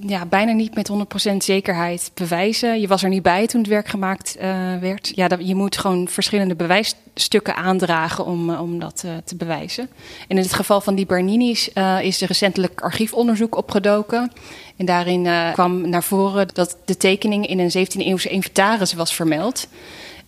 [0.00, 0.90] ja, bijna niet met
[1.32, 2.80] 100% zekerheid bewijzen.
[2.80, 4.42] Je was er niet bij toen het werk gemaakt uh,
[4.80, 5.12] werd.
[5.14, 9.88] Ja, dat, je moet gewoon verschillende bewijsstukken aandragen om, uh, om dat uh, te bewijzen.
[10.28, 14.32] En in het geval van die Bernini's is er recentelijk archiefonderzoek opgedoken.
[14.76, 19.66] En daarin kwam naar voren dat de tekening in een 17e-eeuwse inventaris was vermeld.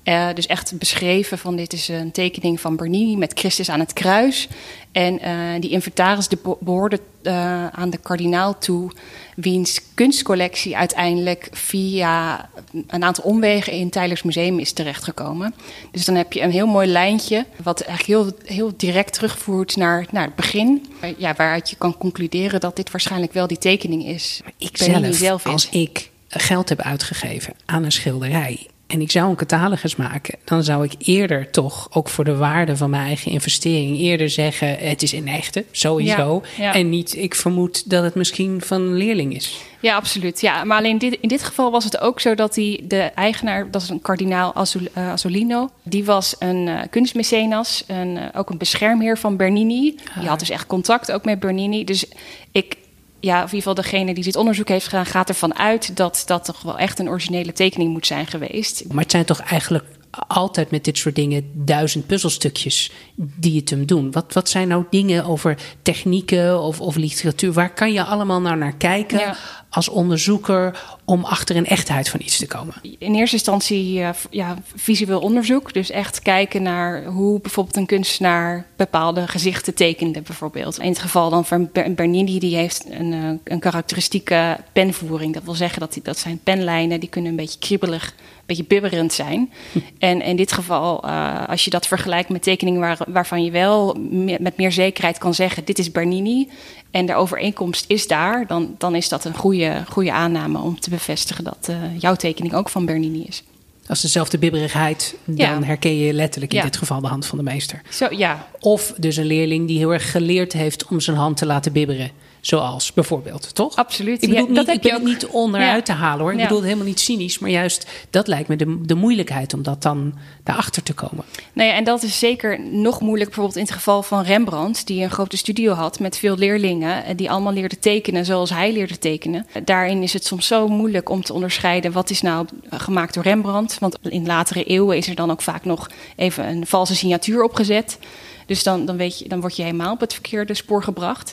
[0.08, 3.92] Uh, dus echt beschreven van dit is een tekening van Bernini met Christus aan het
[3.92, 4.48] kruis.
[4.92, 8.90] En uh, die inventaris de behoorde uh, aan de kardinaal toe,
[9.36, 12.48] wiens kunstcollectie uiteindelijk via
[12.86, 15.54] een aantal omwegen in Tylers Museum is terechtgekomen.
[15.90, 20.06] Dus dan heb je een heel mooi lijntje, wat eigenlijk heel, heel direct terugvoert naar,
[20.10, 20.86] naar het begin.
[21.18, 24.40] Ja, waaruit je kan concluderen dat dit waarschijnlijk wel die tekening is.
[24.58, 29.36] Ik zelf, zelf als ik geld heb uitgegeven aan een schilderij en ik zou een
[29.36, 33.98] catalogus maken, dan zou ik eerder toch ook voor de waarde van mijn eigen investering
[33.98, 36.42] eerder zeggen: het is in echte, sowieso.
[36.56, 36.74] Ja, ja.
[36.74, 39.60] En niet, ik vermoed dat het misschien van een leerling is.
[39.80, 40.40] Ja, absoluut.
[40.40, 43.70] Ja, maar alleen dit, in dit geval was het ook zo dat hij, de eigenaar,
[43.70, 48.58] dat is een kardinaal uh, Azzolino, die was een uh, kunstmecenas, een, uh, ook een
[48.58, 49.94] beschermheer van Bernini.
[50.08, 50.18] Ah.
[50.18, 51.84] Die had dus echt contact ook met Bernini.
[51.84, 52.06] Dus
[52.52, 52.76] ik,
[53.20, 56.22] ja, of in ieder geval degene die dit onderzoek heeft gedaan, gaat ervan uit dat
[56.26, 58.84] dat toch wel echt een originele tekening moet zijn geweest.
[58.88, 59.84] Maar het zijn toch eigenlijk
[60.26, 64.12] altijd met dit soort dingen duizend puzzelstukjes die het hem doen.
[64.12, 67.52] Wat, wat zijn nou dingen over technieken of, of literatuur?
[67.52, 69.36] Waar kan je allemaal nou naar kijken ja.
[69.76, 72.74] Als onderzoeker om achter een echtheid van iets te komen?
[72.98, 75.72] In eerste instantie uh, ja, visueel onderzoek.
[75.72, 80.20] Dus echt kijken naar hoe bijvoorbeeld een kunstenaar bepaalde gezichten tekende.
[80.20, 80.78] Bijvoorbeeld.
[80.78, 85.34] In het geval dan van Bernini, die heeft een, uh, een karakteristieke penvoering.
[85.34, 88.14] Dat wil zeggen dat, die, dat zijn penlijnen, die kunnen een beetje kriebelig
[88.46, 89.52] beetje bibberend zijn.
[89.98, 93.94] En in dit geval, uh, als je dat vergelijkt met tekeningen waar, waarvan je wel
[93.94, 96.48] me met meer zekerheid kan zeggen: dit is Bernini
[96.96, 100.90] en de overeenkomst is daar, dan, dan is dat een goede, goede aanname om te
[100.90, 103.42] bevestigen dat uh, jouw tekening ook van Bernini is.
[103.86, 105.62] Als dezelfde bibberigheid, dan ja.
[105.62, 106.64] herken je letterlijk in ja.
[106.64, 107.82] dit geval de hand van de meester.
[107.90, 108.48] Zo, ja.
[108.60, 112.10] Of dus een leerling die heel erg geleerd heeft om zijn hand te laten bibberen.
[112.46, 113.76] Zoals bijvoorbeeld, toch?
[113.76, 114.22] Absoluut.
[114.22, 115.02] Ik bedoel, ja, niet, dat ik ben ook...
[115.02, 115.94] niet onderuit ja.
[115.94, 116.32] te halen hoor.
[116.32, 116.42] Ik ja.
[116.42, 119.82] bedoel het helemaal niet cynisch, maar juist dat lijkt me de, de moeilijkheid om dat
[119.82, 121.24] dan daarachter te komen.
[121.52, 125.02] Nou ja, en dat is zeker nog moeilijk bijvoorbeeld in het geval van Rembrandt, die
[125.02, 129.46] een grote studio had met veel leerlingen, die allemaal leerden tekenen zoals hij leerde tekenen.
[129.64, 133.78] Daarin is het soms zo moeilijk om te onderscheiden wat is nou gemaakt door Rembrandt.
[133.78, 137.98] Want in latere eeuwen is er dan ook vaak nog even een valse signatuur opgezet.
[138.46, 141.32] Dus dan, dan, weet je, dan word je helemaal op het verkeerde spoor gebracht.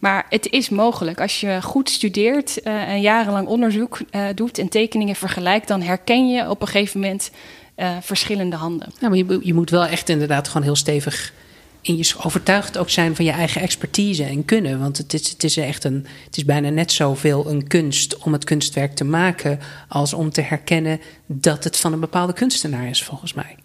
[0.00, 1.20] Maar het is mogelijk.
[1.20, 6.28] Als je goed studeert uh, en jarenlang onderzoek uh, doet en tekeningen vergelijkt, dan herken
[6.28, 7.30] je op een gegeven moment
[7.76, 8.92] uh, verschillende handen.
[9.00, 11.32] Ja, maar je, je, moet wel echt inderdaad gewoon heel stevig
[11.80, 14.78] in je overtuigd ook zijn van je eigen expertise en kunnen.
[14.80, 16.06] Want het is, het is echt een.
[16.24, 19.60] Het is bijna net zoveel een kunst om het kunstwerk te maken.
[19.88, 23.56] als om te herkennen dat het van een bepaalde kunstenaar is, volgens mij.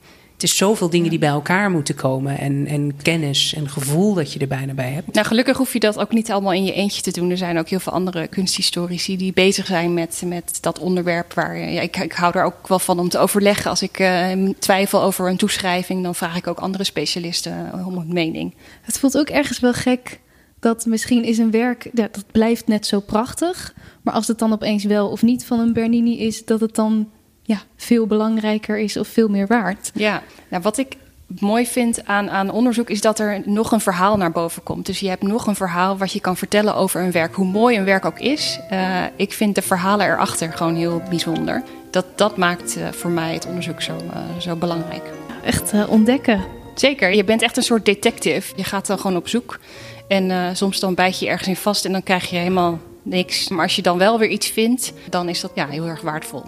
[0.42, 2.38] Het is zoveel dingen die bij elkaar moeten komen.
[2.38, 5.14] En, en kennis en gevoel dat je er bijna bij hebt.
[5.14, 7.30] Nou, gelukkig hoef je dat ook niet allemaal in je eentje te doen.
[7.30, 11.34] Er zijn ook heel veel andere kunsthistorici die bezig zijn met, met dat onderwerp.
[11.34, 13.70] Waar, ja, ik, ik hou er ook wel van om te overleggen.
[13.70, 18.14] Als ik uh, twijfel over een toeschrijving, dan vraag ik ook andere specialisten om een
[18.14, 18.54] mening.
[18.82, 20.20] Het voelt ook ergens wel gek
[20.60, 23.74] dat misschien is een werk, ja, dat blijft net zo prachtig.
[24.02, 27.10] Maar als het dan opeens wel of niet van een Bernini is, dat het dan
[27.52, 29.92] ja, veel belangrijker is of veel meer waard.
[29.94, 30.96] Ja, nou, wat ik
[31.40, 34.86] mooi vind aan, aan onderzoek is dat er nog een verhaal naar boven komt.
[34.86, 37.78] Dus je hebt nog een verhaal wat je kan vertellen over een werk, hoe mooi
[37.78, 38.60] een werk ook is.
[38.72, 41.64] Uh, ik vind de verhalen erachter gewoon heel bijzonder.
[41.90, 45.04] Dat, dat maakt uh, voor mij het onderzoek zo, uh, zo belangrijk.
[45.44, 46.44] Echt ontdekken.
[46.76, 48.54] Zeker, je bent echt een soort detective.
[48.56, 49.60] Je gaat dan gewoon op zoek.
[50.08, 53.50] En soms dan bijt je ergens in vast en dan krijg je helemaal niks.
[53.50, 56.44] Maar als je dan wel weer iets vindt, dan is dat ja, heel erg waardevol.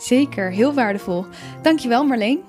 [0.00, 1.24] Zeker, heel waardevol.
[1.62, 2.40] Dankjewel Marleen.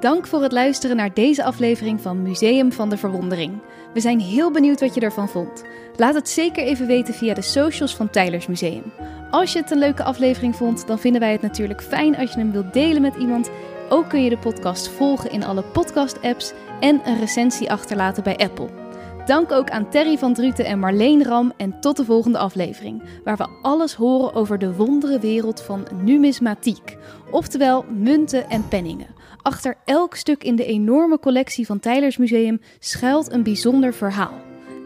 [0.00, 3.58] Dank voor het luisteren naar deze aflevering van Museum van de Verwondering.
[3.94, 5.64] We zijn heel benieuwd wat je ervan vond.
[5.96, 8.82] Laat het zeker even weten via de socials van Tylers Museum.
[9.30, 12.38] Als je het een leuke aflevering vond, dan vinden wij het natuurlijk fijn als je
[12.38, 13.50] hem wilt delen met iemand.
[13.88, 18.85] Ook kun je de podcast volgen in alle podcast-apps en een recensie achterlaten bij Apple.
[19.26, 23.36] Dank ook aan Terry van Druten en Marleen Ram en tot de volgende aflevering, waar
[23.36, 26.96] we alles horen over de wondere wereld van numismatiek,
[27.30, 29.14] oftewel munten en penningen.
[29.42, 34.40] Achter elk stuk in de enorme collectie van Tylers Museum schuilt een bijzonder verhaal.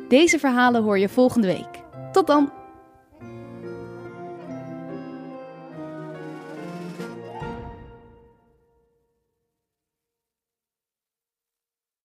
[0.09, 1.83] Deze verhalen hoor je volgende week.
[2.13, 2.60] Tot dan!